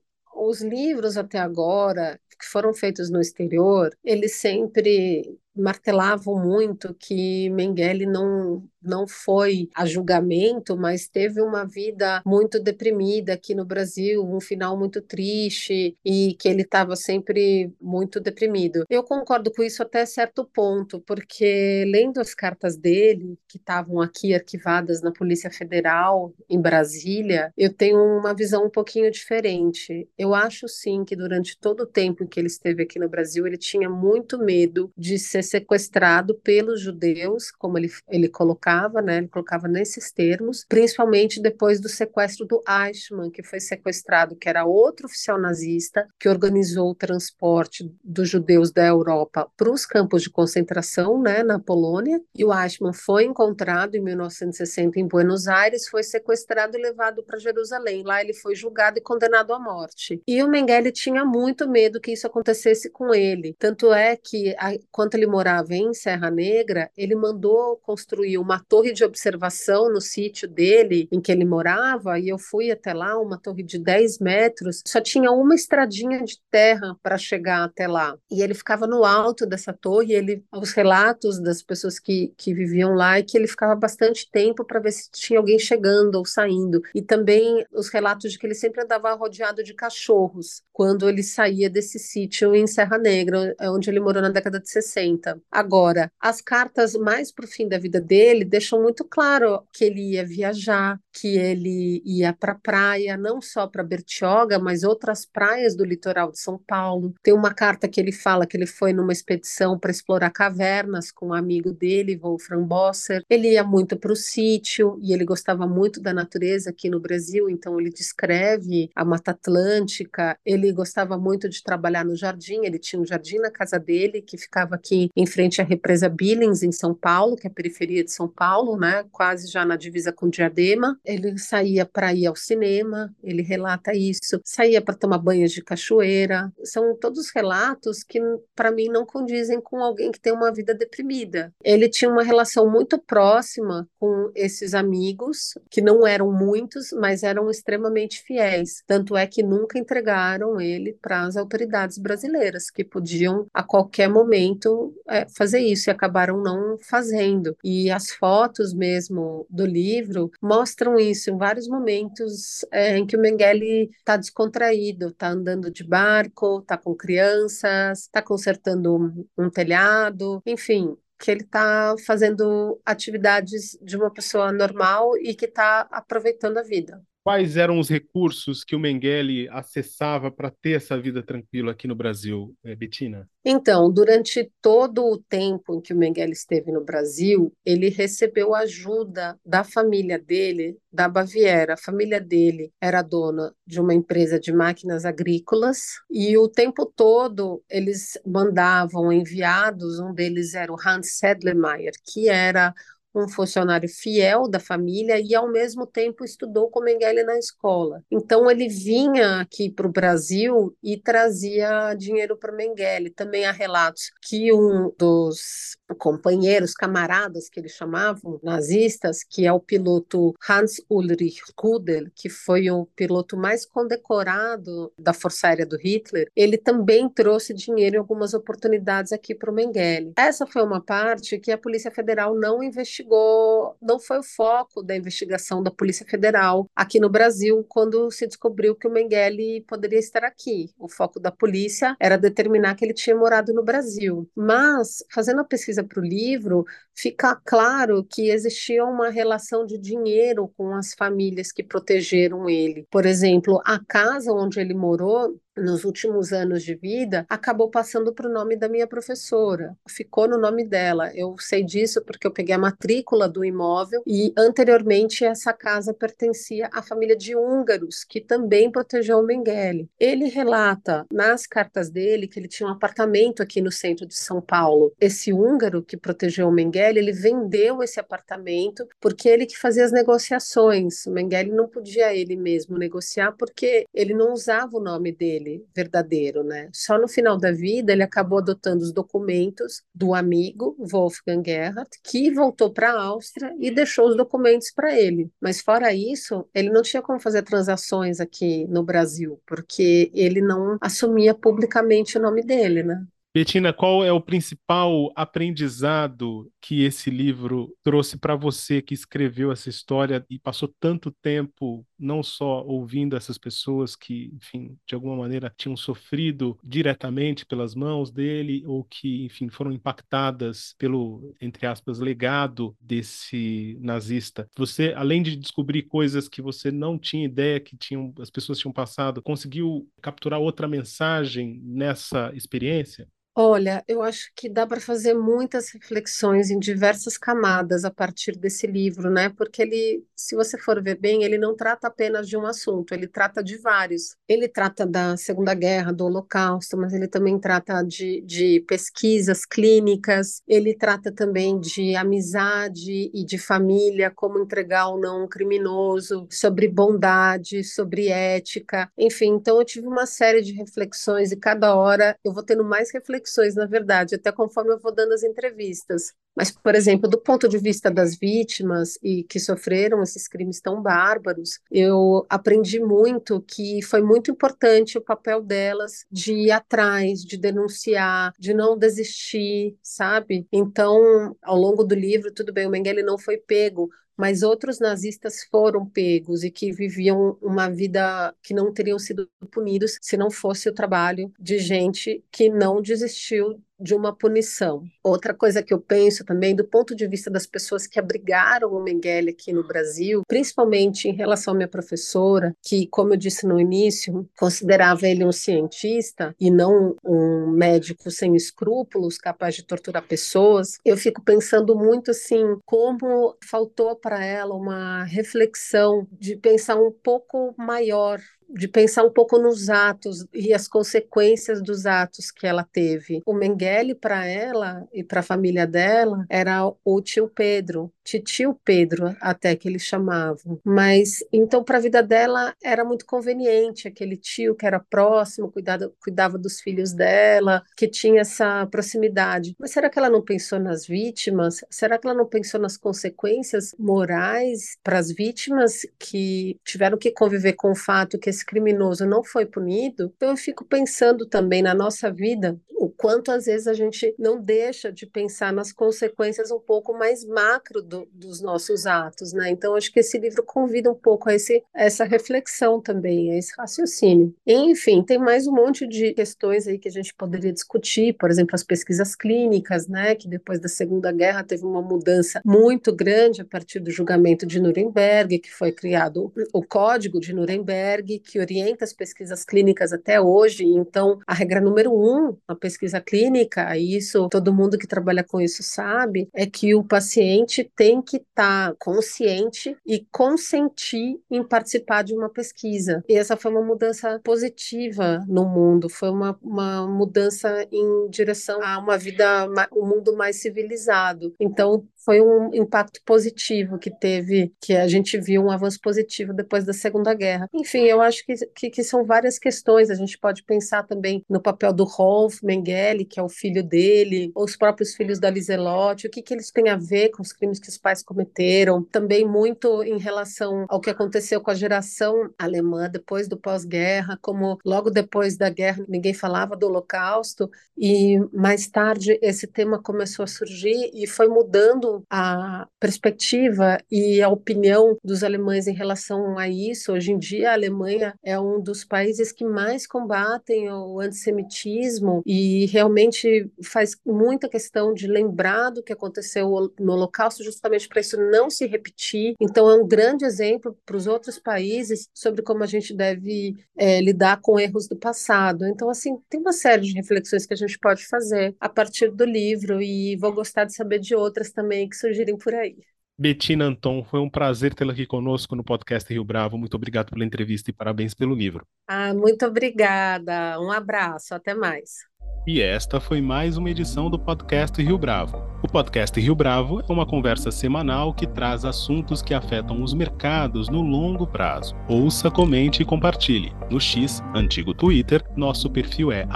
os 0.49 0.63
livros 0.63 1.17
até 1.17 1.39
agora 1.39 2.21
que 2.39 2.47
foram 2.47 2.73
feitos 2.73 3.11
no 3.11 3.21
exterior, 3.21 3.91
eles 4.05 4.37
sempre 4.37 5.39
martelavam 5.57 6.39
muito 6.39 6.95
que 6.95 7.51
Mengele 7.51 8.07
não 8.07 8.63
não 8.83 9.07
foi 9.07 9.69
a 9.75 9.85
julgamento, 9.87 10.77
mas 10.77 11.09
teve 11.09 11.41
uma 11.41 11.65
vida 11.65 12.23
muito 12.25 12.61
deprimida 12.61 13.33
aqui 13.33 13.55
no 13.55 13.65
Brasil, 13.65 14.25
um 14.25 14.41
final 14.41 14.77
muito 14.79 15.01
triste 15.01 15.97
e 16.05 16.35
que 16.39 16.49
ele 16.49 16.63
estava 16.63 16.97
sempre 16.97 17.73
muito 17.81 18.21
deprimido. 18.21 18.85
Eu 18.89 19.03
concordo 19.03 19.51
com 19.51 19.63
isso 19.63 19.83
até 19.83 20.05
certo 20.07 20.45
ponto, 20.45 21.01
porque 21.01 21.85
lendo 21.87 22.21
as 22.21 22.35
cartas 22.35 22.77
dele, 22.77 23.39
que 23.49 23.59
estavam 23.59 24.01
aqui 24.01 24.35
arquivadas 24.35 25.03
na 25.03 25.13
Polícia 25.13 25.51
Federal 25.51 26.33
em 26.49 26.61
Brasília, 26.61 27.53
eu 27.57 27.73
tenho 27.73 27.99
uma 27.99 28.35
visão 28.35 28.67
um 28.67 28.71
pouquinho 28.71 29.11
diferente. 29.11 30.09
Eu 30.17 30.35
acho 30.35 30.69
sim 30.69 31.05
que 31.05 31.17
durante 31.17 31.59
todo 31.59 31.81
o 31.81 31.87
tempo 31.87 32.23
em 32.23 32.27
que 32.27 32.39
ele 32.41 32.47
esteve 32.47 32.83
aqui 32.83 32.99
no 32.99 33.09
Brasil, 33.09 33.47
ele 33.47 33.59
tinha 33.59 33.89
muito 33.89 34.39
medo 34.39 34.91
de 34.97 35.19
ser 35.19 35.43
sequestrado 35.43 36.35
pelos 36.35 36.81
judeus, 36.81 37.51
como 37.51 37.79
ele, 37.79 37.91
ele 38.09 38.29
colocava 38.29 38.68
colocava, 38.69 39.01
né, 39.01 39.19
ele 39.19 39.29
colocava 39.29 39.67
nesses 39.67 40.13
termos, 40.13 40.65
principalmente 40.69 41.41
depois 41.41 41.81
do 41.81 41.89
sequestro 41.89 42.47
do 42.47 42.63
Eichmann, 42.69 43.31
que 43.31 43.43
foi 43.43 43.61
sequestrado, 43.61 44.37
que 44.37 44.49
era 44.49 44.67
outro 44.67 45.07
oficial 45.07 45.41
nazista 45.41 46.07
que 46.19 46.29
organizou 46.29 46.91
o 46.91 46.95
transporte 46.95 47.91
dos 48.05 48.29
judeus 48.29 48.71
da 48.71 48.85
Europa 48.85 49.51
para 49.57 49.71
os 49.71 49.87
campos 49.87 50.23
de 50.23 50.31
concentração, 50.31 51.21
né, 51.21 51.43
na 51.43 51.59
Polônia, 51.59 52.21
e 52.37 52.45
o 52.45 52.53
Eichmann 52.53 52.93
foi 52.93 53.25
encontrado 53.25 53.95
em 53.95 54.03
1960 54.03 55.01
em 55.01 55.09
Buenos 55.09 55.49
Aires, 55.49 55.89
foi 55.89 56.03
sequestrado 56.03 56.77
e 56.77 56.83
levado 56.83 57.23
para 57.23 57.39
Jerusalém. 57.39 58.03
Lá 58.03 58.21
ele 58.21 58.35
foi 58.35 58.55
julgado 58.55 58.99
e 58.99 59.03
condenado 59.03 59.53
à 59.53 59.59
morte. 59.59 60.21
E 60.27 60.43
o 60.43 60.49
Mengele 60.49 60.93
tinha 60.93 61.25
muito 61.25 61.69
medo 61.69 62.01
que 62.01 62.13
isso 62.13 62.27
acontecesse 62.27 62.91
com 62.91 63.15
ele. 63.15 63.57
Tanto 63.59 63.93
é 63.93 64.17
que, 64.17 64.55
a, 64.59 64.73
quando 64.91 65.15
ele 65.15 65.27
morava 65.27 65.75
em 65.75 65.95
Serra 65.95 66.31
Negra, 66.31 66.91
ele 66.97 67.15
mandou 67.15 67.77
construir 67.79 68.39
uma 68.39 68.58
torre 68.59 68.93
de 68.93 69.05
observação 69.05 69.93
no 69.93 70.01
sítio 70.01 70.49
dele, 70.49 71.09
em 71.11 71.21
que 71.21 71.33
ele 71.33 71.45
morava, 71.45 72.19
e 72.19 72.29
eu 72.29 72.39
fui 72.39 72.71
até 72.71 72.93
lá, 72.93 73.19
uma 73.19 73.39
torre 73.39 73.63
de 73.63 73.79
10 73.79 74.19
metros, 74.19 74.83
só 74.87 75.01
tinha 75.01 75.31
uma 75.31 75.55
estradinha 75.55 76.23
de 76.23 76.41
terra 76.51 76.97
para 77.03 77.19
chegar 77.19 77.65
até 77.65 77.87
lá. 77.87 78.17
E 78.31 78.43
ele 78.43 78.55
ficava 78.55 78.87
no 78.87 79.05
alto 79.05 79.47
dessa 79.47 79.73
torre, 79.73 80.13
ele, 80.13 80.45
os 80.53 80.73
relatos 80.73 81.41
das 81.41 81.63
pessoas 81.63 81.99
que, 81.99 82.33
que 82.37 82.55
viviam 82.55 82.95
lá, 82.95 83.19
é 83.19 83.23
que 83.23 83.37
ele 83.37 83.47
ficava 83.47 83.75
bastante 83.75 84.29
tempo 84.31 84.65
para 84.65 84.81
ver 84.81 84.93
se 84.93 85.11
tinha 85.11 85.39
alguém 85.39 85.59
chegando 85.59 86.17
ou 86.17 86.25
saindo. 86.25 86.81
E 86.95 87.03
também 87.03 87.65
os 87.73 87.89
relatos 87.89 88.33
de 88.33 88.39
que 88.39 88.47
ele 88.47 88.55
sempre 88.55 88.83
andava 88.83 89.13
rodeado 89.15 89.63
de 89.63 89.75
cachorros, 89.75 90.63
quando 90.73 91.09
ele 91.09 91.23
saía 91.23 91.69
desse 91.69 91.99
sítio 91.99 92.55
em 92.55 92.67
Serra 92.67 92.99
Negra, 92.99 93.55
onde 93.63 93.91
ele 93.91 94.01
morou 94.01 94.23
na 94.23 94.31
década 94.31 94.61
de 94.61 94.71
60. 94.71 95.41
Agora, 95.51 96.11
as 96.21 96.41
cartas 96.41 96.95
mais 96.95 97.33
para 97.33 97.45
o 97.45 97.49
fim 97.49 97.69
da 97.69 97.79
vida 97.79 98.01
dele 98.01 98.45
deixou 98.49 98.83
muito 98.83 99.05
claro 99.05 99.67
que 99.73 99.85
ele 99.85 100.13
ia 100.15 100.27
viajar, 100.27 101.01
que 101.21 101.37
ele 101.37 102.03
ia 102.05 102.33
para 102.33 102.53
a 102.53 102.59
praia, 102.59 103.17
não 103.17 103.41
só 103.41 103.67
para 103.67 103.83
Bertioga, 103.83 104.59
mas 104.59 104.85
outras 104.85 105.25
praias 105.25 105.75
do 105.75 105.85
litoral 105.85 106.31
de 106.31 106.39
São 106.39 106.59
Paulo. 106.59 107.15
Tem 107.23 107.35
uma 107.35 107.53
carta 107.53 107.89
que 107.89 108.01
ele 108.01 108.13
fala 108.13 108.47
que 108.47 108.57
ele 108.57 108.67
foi 108.67 108.93
numa 108.93 109.13
expedição 109.13 109.79
para 109.79 109.91
explorar 109.91 110.31
cavernas 110.31 111.11
com 111.11 111.29
um 111.29 111.35
amigo 111.35 111.73
dele, 111.73 112.17
Wolfram 112.17 112.65
Bosser. 112.65 113.23
Ele 113.29 113.53
ia 113.53 113.65
muito 113.65 113.97
para 113.97 114.13
o 114.13 114.17
sítio 114.17 114.99
e 115.03 115.13
ele 115.13 115.25
gostava 115.25 115.67
muito 115.67 116.01
da 116.01 116.13
natureza 116.13 116.71
aqui 116.71 116.89
no 116.91 117.01
Brasil, 117.01 117.49
então 117.49 117.81
ele 117.81 117.91
descreve 117.91 118.91
a 118.95 119.05
Mata 119.05 119.31
Atlântica. 119.31 120.37
Ele 120.45 120.73
gostava 120.73 121.17
muito 121.17 121.49
de 121.49 121.63
trabalhar 121.63 122.05
no 122.05 122.17
jardim, 122.17 122.65
ele 122.65 122.79
tinha 122.79 123.01
um 123.01 123.07
jardim 123.07 123.39
na 123.39 123.51
casa 123.51 123.79
dele 123.79 124.21
que 124.21 124.37
ficava 124.37 124.75
aqui 124.75 125.09
em 125.17 125.27
frente 125.27 125.61
à 125.61 125.65
represa 125.65 126.09
Billings, 126.09 126.63
em 126.63 126.73
São 126.73 126.95
Paulo, 126.95 127.37
que 127.37 127.47
é 127.47 127.51
a 127.51 127.53
periferia 127.53 128.05
de 128.05 128.13
São 128.13 128.29
Paulo 128.29 128.49
Paulo, 128.49 128.77
né, 128.77 129.05
quase 129.13 129.51
já 129.51 129.65
na 129.65 129.77
divisa 129.77 130.13
com 130.13 130.29
Diadema. 130.29 130.99
Ele 131.09 131.39
saía 131.39 131.87
para 131.87 132.13
ir 132.13 132.27
ao 132.27 132.37
cinema, 132.37 133.11
ele 133.23 133.43
relata 133.43 133.95
isso, 133.95 134.39
saía 134.45 134.83
para 134.83 134.95
tomar 134.95 135.19
banhos 135.19 135.53
de 135.53 135.63
cachoeira. 135.65 136.53
São 136.63 136.95
todos 136.97 137.31
relatos 137.35 138.03
que, 138.03 138.21
para 138.55 138.71
mim, 138.71 138.89
não 138.89 139.07
condizem 139.07 139.61
com 139.61 139.79
alguém 139.79 140.13
que 140.13 140.21
tem 140.21 140.33
uma 140.33 140.53
vida 140.53 140.75
deprimida. 140.75 141.53
Ele 141.65 141.89
tinha 141.89 142.11
uma 142.11 142.23
relação 142.23 142.71
muito 142.71 142.99
próxima 142.99 143.89
com 143.99 144.31
esses 144.35 144.75
amigos, 144.75 145.55
que 145.71 145.81
não 145.81 146.07
eram 146.07 146.31
muitos, 146.31 146.93
mas 146.93 147.23
eram 147.23 147.51
extremamente 147.51 148.23
fiéis. 148.23 148.83
Tanto 148.87 149.17
é 149.17 149.27
que 149.27 149.43
nunca 149.43 149.79
entregaram 149.79 150.61
ele 150.61 150.93
para 151.01 151.23
as 151.23 151.37
autoridades 151.37 151.97
brasileiras, 151.97 152.71
que 152.71 152.85
podiam 152.85 153.47
a 153.55 153.63
qualquer 153.63 154.09
momento 154.09 154.95
é, 155.09 155.27
fazer 155.37 155.61
isso 155.61 155.89
e 155.89 155.93
acabaram 155.93 156.43
não 156.43 156.77
fazendo. 156.79 157.57
E 157.65 157.91
as 157.91 158.11
fotos 158.11 158.75
mesmo 158.75 159.47
do 159.49 159.65
livro 159.65 160.31
mostram 160.43 160.98
isso 161.01 161.31
em 161.31 161.39
vários 161.39 161.69
momentos 161.69 162.65
é, 162.73 162.97
em 162.97 163.07
que 163.07 163.17
o 163.17 163.21
Mengele 163.21 163.91
está 163.99 164.17
descontraído, 164.17 165.09
está 165.09 165.29
andando 165.29 165.71
de 165.71 165.85
barco, 165.85 166.61
está 166.61 166.77
com 166.77 166.95
crianças, 166.95 168.01
está 168.01 168.23
consertando 168.23 168.97
um, 168.97 169.27
um 169.37 169.51
telhado, 169.51 170.43
enfim, 170.47 170.97
que 171.19 171.31
ele 171.31 171.43
está 171.43 171.95
fazendo 172.07 172.81
atividades 172.85 173.79
de 173.83 173.97
uma 173.97 174.13
pessoa 174.13 174.53
normal 174.53 175.17
e 175.19 175.35
que 175.35 175.47
está 175.47 175.81
aproveitando 175.91 176.59
a 176.59 176.63
vida. 176.63 177.03
Quais 177.29 177.59
eram 177.59 177.79
os 177.79 177.91
recursos 177.91 178.65
que 178.65 178.75
o 178.75 178.81
Mengele 178.81 179.51
acessava 179.51 180.31
para 180.31 180.51
ter 180.51 180.79
essa 180.79 180.99
vida 180.99 181.23
tranquila 181.23 181.73
aqui 181.73 181.87
no 181.87 181.95
Brasil, 181.95 182.57
eh, 182.65 182.75
Betina? 182.75 183.29
Então, 183.45 183.93
durante 183.93 184.51
todo 184.63 185.05
o 185.05 185.19
tempo 185.19 185.75
em 185.75 185.81
que 185.83 185.93
o 185.93 185.97
Mengele 185.97 186.33
esteve 186.33 186.73
no 186.73 186.83
Brasil, 186.83 187.53
ele 187.67 187.91
recebeu 187.91 188.55
ajuda 188.55 189.39
da 189.45 189.63
família 189.63 190.19
dele, 190.19 190.79
da 190.91 191.07
Baviera. 191.07 191.75
A 191.75 191.77
família 191.77 192.19
dele 192.19 192.73
era 192.81 193.03
dona 193.03 193.53
de 193.67 193.79
uma 193.79 193.93
empresa 193.93 194.41
de 194.41 194.51
máquinas 194.51 195.05
agrícolas 195.05 195.99
e 196.11 196.35
o 196.39 196.49
tempo 196.49 196.87
todo 196.87 197.63
eles 197.69 198.19
mandavam 198.27 199.13
enviados, 199.13 199.99
um 199.99 200.15
deles 200.15 200.55
era 200.55 200.73
o 200.73 200.79
Hans 200.83 201.19
Sedlemeyer, 201.19 201.93
que 202.07 202.31
era 202.31 202.75
um 203.15 203.29
funcionário 203.29 203.89
fiel 203.89 204.49
da 204.49 204.61
família 204.61 205.21
e, 205.21 205.35
ao 205.35 205.51
mesmo 205.51 205.87
tempo, 205.87 206.25
estudou 206.25 206.71
com 206.71 206.83
Mengele 206.83 207.25
na 207.25 207.39
escola. 207.39 208.03
Então, 208.11 208.51
ele 208.51 208.69
vinha 208.69 209.41
aqui 209.41 209.71
para 209.71 209.87
o 209.87 209.93
Brasil 209.93 210.77
e 210.83 210.97
trazia 211.01 211.95
dinheiro 211.95 212.37
para 212.37 212.53
Mengele. 212.53 213.11
Também 213.11 213.47
há 213.47 213.53
relatos 213.53 214.11
que 214.23 214.53
um 214.53 214.93
dos 214.99 215.78
companheiros, 215.97 216.75
camaradas 216.75 217.49
que 217.49 217.61
eles 217.61 217.73
chamavam, 217.73 218.41
nazistas, 218.43 219.23
que 219.23 219.47
é 219.47 219.53
o 219.53 219.61
piloto 219.61 220.35
Hans 220.49 220.83
Ulrich 220.91 221.43
Rudel, 221.59 222.07
que 222.15 222.29
foi 222.29 222.71
o 222.71 222.87
piloto 222.97 223.37
mais 223.37 223.65
condecorado 223.65 224.93
da 224.99 225.13
Força 225.13 225.49
Aérea 225.49 225.67
do 225.67 225.77
Hitler, 225.77 226.31
ele 226.35 226.57
também 226.57 227.09
trouxe 227.09 227.55
dinheiro 227.55 227.97
em 227.97 227.99
algumas 227.99 228.35
oportunidades 228.35 229.13
aqui 229.13 229.35
para 229.35 229.51
o 229.51 229.55
Mengele. 229.55 230.13
Essa 230.17 230.47
foi 230.47 230.63
uma 230.63 230.81
parte 230.81 231.39
que 231.39 231.51
a 231.51 231.59
Polícia 231.59 231.91
Federal 231.91 232.35
não 232.35 232.63
investigou, 232.63 233.77
não 233.81 233.99
foi 233.99 234.19
o 234.19 234.23
foco 234.23 234.83
da 234.83 234.97
investigação 234.97 235.63
da 235.63 235.71
Polícia 235.71 236.07
Federal 236.07 236.69
aqui 236.75 237.01
no 237.01 237.09
Brasil 237.09 237.65
quando 237.69 238.11
se 238.11 238.27
descobriu 238.27 238.75
que 238.75 238.87
o 238.87 238.93
Mengele 238.93 239.65
poderia 239.67 239.99
estar 239.99 240.25
aqui. 240.25 240.71
O 240.79 240.89
foco 240.89 241.21
da 241.21 241.31
polícia 241.31 241.97
era 242.01 242.17
determinar 242.17 242.75
que 242.75 242.85
ele 242.85 242.95
tinha 242.95 243.17
morado 243.17 243.53
no 243.53 243.65
Brasil. 243.65 244.29
Mas, 244.37 245.05
fazendo 245.13 245.41
a 245.41 245.45
pesquisa 245.45 245.78
para 245.85 246.01
o 246.01 246.05
livro, 246.05 246.65
fica 246.95 247.35
claro 247.45 248.05
que 248.05 248.31
existia 248.31 248.85
uma 248.85 249.11
relação 249.11 249.65
de 249.67 249.79
dinheiro 249.79 250.49
com 250.57 250.75
as 250.75 250.95
famílias 250.95 251.53
que 251.53 251.63
protegeram 251.63 252.49
ele. 252.49 252.87
Por 252.91 253.07
exemplo, 253.07 253.61
a 253.65 253.79
casa 253.85 254.33
onde 254.33 254.61
ele 254.61 254.75
morou 254.75 255.41
nos 255.59 255.85
últimos 255.85 256.33
anos 256.33 256.63
de 256.63 256.75
vida, 256.75 257.27
acabou 257.29 257.71
passando 257.71 258.13
para 258.13 258.29
o 258.29 258.33
nome 258.33 258.57
da 258.57 258.69
minha 258.69 258.87
professora. 258.87 259.77
Ficou 259.89 260.29
no 260.29 260.39
nome 260.39 260.65
dela. 260.65 261.11
Eu 261.15 261.35
sei 261.39 261.65
disso 261.65 262.03
porque 262.05 262.27
eu 262.27 262.33
peguei 262.33 262.55
a 262.55 262.59
matrícula 262.59 263.29
do 263.29 263.45
imóvel 263.45 264.03
e 264.07 264.33
anteriormente 264.37 265.25
essa 265.25 265.53
casa 265.53 265.93
pertencia 265.93 266.69
à 266.73 266.83
família 266.83 267.17
de 267.17 267.37
húngaros, 267.37 268.05
que 268.05 268.21
também 268.21 268.71
protegeu 268.71 269.19
o 269.19 269.23
Mengele. 269.23 269.89
Ele 269.99 270.27
relata 270.27 271.05
nas 271.13 271.47
cartas 271.47 271.91
dele 271.91 272.29
que 272.29 272.39
ele 272.39 272.49
tinha 272.49 272.69
um 272.69 272.73
apartamento 272.73 273.43
aqui 273.43 273.61
no 273.61 273.73
centro 273.73 274.07
de 274.07 274.15
São 274.15 274.41
Paulo. 274.41 274.93
Esse 275.01 275.33
húngaro 275.33 275.83
que 275.83 275.97
protegeu 275.97 276.49
o 276.49 276.53
Mengele, 276.53 276.99
ele 276.99 277.13
vendeu 277.13 277.83
esse 277.83 277.99
apartamento 278.01 278.87
porque 279.01 279.29
ele 279.29 279.47
que 279.47 279.59
fazia 279.59 279.85
as 279.85 279.93
negociações. 279.93 281.07
O 281.07 281.11
Mengele 281.11 281.51
não 281.51 281.69
podia 281.69 282.15
ele 282.15 282.37
mesmo 282.37 282.79
negociar 282.79 283.33
porque 283.33 283.85
ele 283.93 284.15
não 284.15 284.33
usava 284.33 284.77
o 284.77 284.81
nome 284.81 285.13
dele 285.13 285.48
dele 285.49 285.65
verdadeiro, 285.75 286.45
né? 286.45 286.69
Só 286.73 286.99
no 286.99 287.09
final 287.09 287.39
da 287.39 287.51
vida 287.51 287.93
ele 287.93 288.03
acabou 288.03 288.39
adotando 288.39 288.83
os 288.83 288.93
documentos 288.93 289.83
do 289.95 290.15
amigo 290.15 290.77
Wolfgang 290.79 291.43
Gerhardt, 291.45 291.99
que 292.05 292.31
voltou 292.31 292.73
para 292.73 292.93
a 292.93 293.03
Áustria 293.03 293.55
e 293.59 293.71
deixou 293.71 294.09
os 294.09 294.17
documentos 294.17 294.71
para 294.71 294.99
ele. 294.99 295.31
Mas 295.41 295.61
fora 295.61 295.93
isso, 295.93 296.47
ele 296.55 296.71
não 296.71 296.83
tinha 296.83 297.03
como 297.03 297.21
fazer 297.21 297.43
transações 297.43 298.21
aqui 298.21 298.67
no 298.69 298.83
Brasil, 298.83 299.41
porque 299.47 300.11
ele 300.15 300.41
não 300.41 300.77
assumia 300.81 301.35
publicamente 301.35 302.19
o 302.19 302.23
nome 302.23 302.43
dele, 302.43 302.83
né? 302.83 303.05
Betina, 303.35 303.73
qual 303.73 304.05
é 304.05 304.11
o 304.11 304.21
principal 304.21 305.13
aprendizado 305.15 306.51
que 306.61 306.83
esse 306.83 307.11
livro 307.11 307.73
trouxe 307.85 308.19
para 308.19 308.35
você 308.35 308.81
que 308.83 308.95
escreveu 308.95 309.53
essa 309.53 309.69
história 309.69 310.25
e 310.31 310.39
passou 310.39 310.75
tanto 310.81 311.13
tempo 311.23 311.87
não 311.99 312.23
só 312.23 312.63
ouvindo 312.65 313.17
essas 313.17 313.39
pessoas 313.39 313.97
que, 313.97 314.31
enfim, 314.35 314.79
de 314.87 314.95
alguma 314.95 315.17
maneira 315.17 315.53
tinham 315.57 315.77
sofrido 315.77 316.59
diretamente 316.63 317.45
pelas 317.47 317.75
mãos 317.75 318.11
dele 318.11 318.63
ou 318.67 318.85
que, 318.85 319.25
enfim, 319.25 319.49
foram 319.49 319.73
impactadas 319.73 320.75
pelo, 320.79 321.35
entre 321.41 321.67
aspas, 321.67 321.99
legado 321.99 322.77
desse 322.81 323.77
nazista. 323.81 324.49
Você, 324.57 324.93
além 324.97 325.23
de 325.23 325.37
descobrir 325.37 325.83
coisas 325.85 326.29
que 326.29 326.43
você 326.43 326.71
não 326.71 326.99
tinha 326.99 327.25
ideia 327.25 327.61
que 327.61 327.77
tinham 327.77 328.13
as 328.21 328.31
pessoas 328.31 328.59
tinham 328.59 328.73
passado, 328.73 329.23
conseguiu 329.23 329.89
capturar 330.03 330.41
outra 330.41 330.69
mensagem 330.69 331.61
nessa 331.65 332.31
experiência? 332.35 333.09
Olha, 333.41 333.85
eu 333.87 334.03
acho 334.03 334.33
que 334.35 334.49
dá 334.49 334.67
para 334.67 334.81
fazer 334.81 335.15
muitas 335.15 335.71
reflexões 335.71 336.51
em 336.51 336.59
diversas 336.59 337.17
camadas 337.17 337.85
a 337.85 337.91
partir 337.91 338.33
desse 338.37 338.67
livro, 338.67 339.09
né? 339.11 339.29
Porque 339.29 339.63
ele, 339.63 340.05
se 340.17 340.35
você 340.35 340.59
for 340.59 340.83
ver 340.83 340.97
bem, 340.99 341.23
ele 341.23 341.39
não 341.39 341.55
trata 341.55 341.87
apenas 341.87 342.29
de 342.29 342.37
um 342.37 342.45
assunto, 342.45 342.93
ele 342.93 343.07
trata 343.07 343.41
de 343.41 343.57
vários. 343.57 344.17
Ele 344.29 344.49
trata 344.49 344.85
da 344.85 345.17
Segunda 345.17 345.55
Guerra, 345.55 345.93
do 345.93 346.07
Holocausto, 346.07 346.77
mas 346.77 346.93
ele 346.93 347.07
também 347.07 347.39
trata 347.39 347.81
de, 347.85 348.21
de 348.23 348.59
pesquisas 348.67 349.47
clínicas, 349.47 350.43
ele 350.49 350.75
trata 350.75 351.13
também 351.13 351.61
de 351.61 351.95
amizade 351.95 353.09
e 353.15 353.25
de 353.25 353.39
família, 353.39 354.11
como 354.11 354.41
entregar 354.41 354.89
ou 354.89 354.99
não 355.01 355.27
um 355.27 355.29
criminoso, 355.29 356.27
sobre 356.29 356.67
bondade, 356.67 357.63
sobre 357.63 358.09
ética, 358.09 358.91
enfim. 358.99 359.29
Então, 359.29 359.59
eu 359.61 359.65
tive 359.65 359.87
uma 359.87 360.07
série 360.07 360.43
de 360.43 360.53
reflexões 360.55 361.31
e 361.31 361.37
cada 361.37 361.77
hora 361.77 362.19
eu 362.25 362.33
vou 362.33 362.43
tendo 362.43 362.65
mais 362.65 362.93
reflexões 362.93 363.28
na 363.55 363.67
verdade, 363.67 364.15
até 364.17 364.33
conforme 364.33 364.73
eu 364.73 364.79
vou 364.81 364.95
dando 364.95 365.13
as 365.15 365.23
entrevistas. 365.23 366.15
Mas, 366.37 366.53
por 366.53 366.75
exemplo, 366.77 367.11
do 367.11 367.19
ponto 367.21 367.49
de 367.49 367.59
vista 367.59 367.91
das 367.91 368.17
vítimas 368.17 368.97
e 369.03 369.25
que 369.25 369.41
sofreram 369.41 370.03
esses 370.03 370.29
crimes 370.29 370.61
tão 370.61 370.81
bárbaros, 370.81 371.59
eu 371.71 372.25
aprendi 372.29 372.79
muito 372.79 373.43
que 373.43 373.83
foi 373.83 374.03
muito 374.03 374.31
importante 374.31 374.97
o 374.97 375.01
papel 375.03 375.43
delas 375.43 376.05
de 376.11 376.33
ir 376.33 376.51
atrás, 376.53 377.25
de 377.25 377.37
denunciar, 377.37 378.33
de 378.39 378.55
não 378.55 378.79
desistir, 378.79 379.77
sabe? 379.83 380.47
Então, 380.53 381.37
ao 381.43 381.57
longo 381.57 381.83
do 381.83 381.95
livro, 381.95 382.33
tudo 382.33 382.53
bem, 382.53 382.69
o 382.69 382.71
Mengele 382.71 383.03
não 383.03 383.19
foi 383.19 383.37
pego, 383.39 383.89
mas 384.17 384.43
outros 384.43 384.79
nazistas 384.81 385.45
foram 385.51 385.87
pegos 385.87 386.43
e 386.43 386.51
que 386.51 386.73
viviam 386.73 387.39
uma 387.41 387.69
vida 387.69 388.35
que 388.43 388.53
não 388.53 388.73
teriam 388.73 388.99
sido 388.99 389.29
punidos 389.53 389.97
se 390.03 390.17
não 390.17 390.31
fosse 390.31 390.69
o 390.69 390.75
trabalho 390.75 391.33
de 391.39 391.59
gente 391.59 392.25
que 392.31 392.49
não 392.49 392.83
desistiu 392.83 393.61
de 393.79 393.95
uma 393.95 394.15
punição. 394.15 394.85
Outra 395.03 395.35
coisa 395.35 395.63
que 395.63 395.73
eu 395.73 395.81
penso 395.81 396.25
também, 396.25 396.55
do 396.55 396.65
ponto 396.65 396.95
de 396.95 397.07
vista 397.07 397.31
das 397.31 397.47
pessoas 397.47 397.87
que 397.87 397.99
abrigaram 397.99 398.73
o 398.73 398.83
Mengele 398.83 399.31
aqui 399.31 399.53
no 399.53 399.67
Brasil, 399.67 400.23
principalmente 400.27 401.09
em 401.09 401.15
relação 401.15 401.55
à 401.55 401.57
minha 401.57 401.69
professora, 401.69 402.55
que, 402.63 402.87
como 402.89 403.13
eu 403.13 403.17
disse 403.17 403.47
no 403.47 403.61
início, 403.61 404.29
considerava 404.39 405.07
ele 405.07 405.25
um 405.25 405.33
cientista 405.33 406.35
e 406.41 406.51
não 406.51 406.97
um 407.05 407.51
médico 407.51 408.11
sem 408.11 408.35
escrúpulos, 408.35 409.19
capaz 409.19 409.55
de 409.55 409.65
torturar 409.65 410.07
pessoas, 410.07 410.79
eu 410.85 410.97
fico 410.97 411.23
pensando 411.23 411.77
muito 411.77 412.11
assim, 412.11 412.59
como 412.65 413.37
faltou 413.45 413.97
para 413.97 414.25
ela 414.25 414.55
uma 414.55 415.05
reflexão 415.05 416.07
de 416.13 416.37
pensar 416.37 416.77
um 416.77 416.93
pouco 416.93 417.55
maior 417.57 418.21
de 418.49 418.67
pensar 418.67 419.05
um 419.05 419.13
pouco 419.13 419.39
nos 419.39 419.69
atos 419.69 420.27
e 420.33 420.55
as 420.55 420.67
consequências 420.67 421.63
dos 421.63 421.87
atos 421.87 422.31
que 422.31 422.47
ela 422.47 422.65
teve. 422.65 423.21
O 423.27 423.35
Mengele, 423.35 423.95
para 423.95 424.27
ela 424.27 424.87
e 424.93 425.05
para 425.05 425.21
a 425.21 425.23
família 425.23 425.67
dela, 425.67 426.25
era 426.31 426.71
o 426.85 427.01
tio 427.03 427.29
Pedro, 427.29 427.93
titio 428.09 428.59
Pedro, 428.65 429.15
até 429.21 429.55
que 429.55 429.69
eles 429.69 429.83
chamavam. 429.83 430.59
Mas 430.65 431.23
então, 431.31 431.63
para 431.63 431.77
a 431.77 431.81
vida 431.81 432.03
dela, 432.03 432.55
era 432.63 432.85
muito 432.85 433.05
conveniente 433.05 433.87
aquele 433.87 434.17
tio 434.17 434.55
que 434.55 434.67
era 434.67 434.81
próximo, 434.81 435.51
cuidava, 435.51 435.93
cuidava 436.01 436.39
dos 436.39 436.61
filhos 436.61 436.95
dela, 436.95 437.63
que 437.77 437.87
tinha 437.87 438.23
essa 438.23 438.67
proximidade. 438.67 439.55
Mas 439.59 439.73
será 439.73 439.91
que 439.91 439.99
ela 439.99 440.09
não 440.09 440.23
pensou 440.23 440.59
nas 440.59 440.87
vítimas? 440.87 441.63
Será 441.71 441.99
que 441.99 442.07
ela 442.07 442.17
não 442.17 442.27
pensou 442.27 442.59
nas 442.59 442.79
consequências 442.79 443.75
morais 443.79 444.79
para 444.83 444.99
as 444.99 445.13
vítimas 445.13 445.83
que 445.99 446.59
tiveram 446.65 446.97
que 446.97 447.11
conviver 447.11 447.53
com 447.53 447.73
o 447.73 447.77
fato 447.77 448.19
que 448.19 448.31
esse 448.31 448.45
criminoso 448.45 449.05
não 449.05 449.23
foi 449.23 449.45
punido, 449.45 450.13
então 450.17 450.31
eu 450.31 450.37
fico 450.37 450.65
pensando 450.65 451.27
também 451.27 451.63
na 451.63 451.75
nossa 451.75 452.11
vida 452.11 452.59
o 452.79 452.89
quanto 452.89 453.33
às 453.33 453.47
vezes 453.47 453.67
a 453.67 453.75
gente 453.75 454.15
não 454.19 454.41
deixa 454.41 454.93
de 454.93 455.05
pensar 455.05 455.53
nas 455.53 455.73
consequências 455.73 456.51
um 456.53 456.61
pouco 456.61 456.97
mais 456.97 457.25
macro 457.25 457.83
do, 457.83 457.98
dos 458.13 458.41
nossos 458.41 458.87
atos, 458.87 459.33
né? 459.33 459.51
Então 459.51 459.75
acho 459.75 459.93
que 459.93 460.01
esse 460.01 460.19
livro 460.19 460.43
convida 460.43 460.91
um 460.91 460.95
pouco 460.95 461.29
a, 461.29 461.35
esse, 461.35 461.63
essa 461.75 462.05
reflexão 462.05 462.81
também, 462.81 463.33
a 463.33 463.39
esse 463.39 463.53
raciocínio. 463.57 464.35
Enfim, 464.47 465.03
tem 465.03 465.19
mais 465.19 465.47
um 465.47 465.53
monte 465.53 465.87
de 465.87 466.13
questões 466.13 466.67
aí 466.67 466.79
que 466.79 466.89
a 466.89 466.93
gente 466.93 467.15
poderia 467.15 467.53
discutir, 467.53 468.15
por 468.15 468.31
exemplo, 468.31 468.55
as 468.55 468.63
pesquisas 468.63 469.15
clínicas, 469.15 469.89
né? 469.89 470.15
Que 470.15 470.29
depois 470.29 470.61
da 470.61 470.69
Segunda 470.69 471.11
Guerra 471.13 471.45
teve 471.45 471.65
uma 471.65 471.83
mudança 471.83 472.41
muito 472.45 472.95
grande 472.95 473.41
a 473.41 473.45
partir 473.45 473.81
do 473.81 473.91
julgamento 473.91 474.47
de 474.47 474.61
Nuremberg, 474.61 475.39
que 475.39 475.53
foi 475.53 475.73
criado 475.73 476.33
o 476.53 476.63
Código 476.63 477.21
de 477.21 477.33
Nuremberg, 477.33 478.19
que 478.21 478.39
orienta 478.39 478.85
as 478.85 478.93
pesquisas 478.93 479.45
clínicas 479.45 479.93
até 479.93 480.21
hoje. 480.21 480.65
Então, 480.65 481.19
a 481.27 481.35
regra 481.35 481.61
número 481.61 481.93
um 481.93 482.37
na 482.49 482.55
pesquisa 482.55 483.01
clínica, 483.01 483.77
isso 483.77 484.29
todo 484.29 484.53
mundo 484.53 484.79
que 484.79 484.87
trabalha 484.87 485.25
com 485.25 485.41
isso 485.41 485.63
sabe, 485.63 486.29
é 486.35 486.47
que 486.47 486.75
o 486.75 486.85
paciente 486.85 487.71
tem 487.77 487.88
que 488.03 488.19
estar 488.19 488.71
tá 488.71 488.77
consciente 488.79 489.77
e 489.87 490.07
consentir 490.13 491.21
em 491.31 491.43
participar 491.43 492.03
de 492.03 492.15
uma 492.15 492.29
pesquisa. 492.29 493.03
E 493.09 493.17
essa 493.17 493.37
foi 493.37 493.51
uma 493.51 493.63
mudança 493.63 494.21
positiva 494.23 495.25
no 495.27 495.45
mundo, 495.45 495.89
foi 495.89 496.11
uma, 496.11 496.39
uma 496.43 496.87
mudança 496.87 497.67
em 497.73 498.09
direção 498.11 498.61
a 498.63 498.79
uma 498.79 498.99
vida, 498.99 499.49
um 499.75 499.87
mundo 499.87 500.17
mais 500.17 500.37
civilizado. 500.37 501.35
Então, 501.41 501.87
foi 502.09 502.23
um 502.23 502.55
impacto 502.55 503.03
positivo 503.05 503.79
que 503.79 503.91
teve, 503.91 504.51
que 504.63 504.75
a 504.75 504.89
gente 504.89 505.21
viu 505.21 505.45
um 505.45 505.51
avanço 505.51 505.79
positivo 505.79 506.33
depois 506.33 506.65
da 506.65 506.73
Segunda 506.73 507.13
Guerra. 507.13 507.51
Enfim, 507.53 507.83
eu 507.83 508.01
acho 508.01 508.25
que, 508.25 508.35
que, 508.55 508.71
que 508.71 508.83
são 508.83 509.05
várias 509.05 509.39
questões. 509.39 509.91
A 509.91 509.95
gente 509.95 510.17
pode 510.17 510.43
pensar 510.43 510.85
também 510.85 511.23
no 511.29 511.39
papel 511.39 511.71
do 511.71 511.85
Rolf 511.85 512.43
Mengele, 512.43 513.05
que 513.05 513.21
é 513.21 513.23
o 513.23 513.29
filho 513.29 513.63
dele, 513.63 514.33
ou 514.35 514.45
os 514.45 514.57
próprios 514.57 514.95
filhos 514.95 515.21
da 515.21 515.29
Liselotte, 515.29 516.07
o 516.07 516.11
que, 516.11 516.23
que 516.23 516.33
eles 516.33 516.51
têm 516.51 516.71
a 516.71 516.77
ver 516.77 517.11
com 517.11 517.21
os 517.21 517.31
crimes 517.31 517.59
que 517.59 517.69
os 517.69 517.77
pais 517.77 518.03
cometeram. 518.03 518.83
Também 518.85 519.29
muito 519.29 519.83
em 519.83 519.99
relação 519.99 520.65
ao 520.71 520.81
que 520.81 520.89
aconteceu 520.89 521.43
com 521.43 521.51
a 521.51 521.55
geração 521.55 522.31
alemã 522.39 522.89
depois 522.89 523.29
do 523.29 523.37
pós-guerra, 523.37 524.19
como 524.23 524.59
logo 524.65 524.89
depois 524.89 525.37
da 525.37 525.51
guerra 525.51 525.85
ninguém 525.87 526.15
falava 526.15 526.57
do 526.57 526.69
Holocausto, 526.69 527.51
e 527.77 528.19
mais 528.33 528.67
tarde 528.67 529.19
esse 529.21 529.47
tema 529.47 529.79
começou 529.79 530.23
a 530.23 530.27
surgir 530.27 530.91
e 530.95 531.07
foi 531.07 531.29
mudando 531.29 531.98
a 532.11 532.67
perspectiva 532.81 533.79
e 533.91 534.23
a 534.23 534.29
opinião 534.29 534.97
dos 535.05 535.23
alemães 535.23 535.67
em 535.67 535.75
relação 535.75 536.39
a 536.39 536.49
isso. 536.49 536.93
Hoje 536.93 537.13
em 537.13 537.19
dia, 537.19 537.51
a 537.51 537.55
Alemanha 537.55 538.15
é 538.23 538.39
um 538.39 538.61
dos 538.61 538.85
países 538.85 539.33
que 539.33 539.45
mais 539.45 539.87
combatem 539.87 540.71
o 540.71 541.01
antissemitismo 541.01 542.23
e 542.27 542.67
realmente 542.67 543.51
faz 543.63 543.97
muita 544.07 544.49
questão 544.49 544.93
de 544.93 545.07
lembrar 545.07 545.71
do 545.71 545.83
que 545.83 545.93
aconteceu 545.93 546.73
no 546.79 546.93
Holocausto, 546.93 547.45
justamente 547.45 547.89
para 547.89 548.01
isso 548.01 548.17
não 548.17 548.51
se 548.51 548.67
repetir. 548.67 549.35
Então, 549.41 549.71
é 549.71 549.75
um 549.75 549.87
grande 549.87 550.25
exemplo 550.25 550.77
para 550.85 550.97
os 550.97 551.07
outros 551.07 551.39
países 551.39 552.09
sobre 552.15 552.43
como 552.43 552.63
a 552.63 552.67
gente 552.67 552.95
deve 552.95 553.57
é, 553.77 554.01
lidar 554.01 554.41
com 554.41 554.59
erros 554.59 554.89
do 554.89 554.97
passado. 554.97 555.67
Então, 555.67 555.89
assim, 555.89 556.19
tem 556.29 556.41
uma 556.41 556.53
série 556.53 556.83
de 556.83 556.93
reflexões 556.93 557.47
que 557.47 557.55
a 557.55 557.57
gente 557.57 557.79
pode 557.79 558.07
fazer 558.07 558.55
a 558.61 558.69
partir 558.69 559.11
do 559.11 559.25
livro 559.25 559.81
e 559.81 560.17
vou 560.17 560.33
gostar 560.33 560.65
de 560.65 560.75
saber 560.75 560.99
de 560.99 561.15
outras 561.15 561.51
também 561.53 561.78
que 561.87 561.97
surgirem 561.97 562.39
por 562.39 562.55
aí. 562.55 562.79
Betina 563.19 563.67
Anton, 563.67 564.03
foi 564.05 564.21
um 564.21 564.31
prazer 564.31 564.73
tê-la 564.73 564.93
aqui 564.93 565.05
conosco 565.05 565.55
no 565.55 565.63
podcast 565.63 566.11
Rio 566.11 566.25
Bravo. 566.25 566.57
Muito 566.57 566.75
obrigado 566.75 567.11
pela 567.11 567.25
entrevista 567.25 567.69
e 567.69 567.75
parabéns 567.75 568.15
pelo 568.15 568.35
livro. 568.35 568.65
Ah, 568.87 569.13
muito 569.13 569.45
obrigada. 569.45 570.59
Um 570.61 570.71
abraço. 570.71 571.35
Até 571.35 571.53
mais. 571.53 572.09
E 572.47 572.63
esta 572.63 572.99
foi 572.99 573.21
mais 573.21 573.59
uma 573.59 573.69
edição 573.69 574.09
do 574.09 574.19
podcast 574.19 574.83
Rio 574.83 574.97
Bravo. 574.97 575.47
O 575.63 575.69
podcast 575.69 576.19
Rio 576.19 576.35
Bravo 576.35 576.81
é 576.89 576.91
uma 576.91 577.05
conversa 577.05 577.51
semanal 577.51 578.15
que 578.15 578.27
traz 578.27 578.65
assuntos 578.65 579.21
que 579.21 579.35
afetam 579.35 579.83
os 579.83 579.93
mercados 579.93 580.69
no 580.69 580.81
longo 580.81 581.27
prazo. 581.27 581.75
Ouça, 581.89 582.31
comente 582.31 582.81
e 582.81 582.87
compartilhe. 582.87 583.53
No 583.69 583.79
X, 583.79 584.23
antigo 584.35 584.73
Twitter, 584.73 585.23
nosso 585.37 585.69
perfil 585.69 586.11
é 586.11 586.27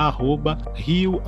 @rio 0.74 1.22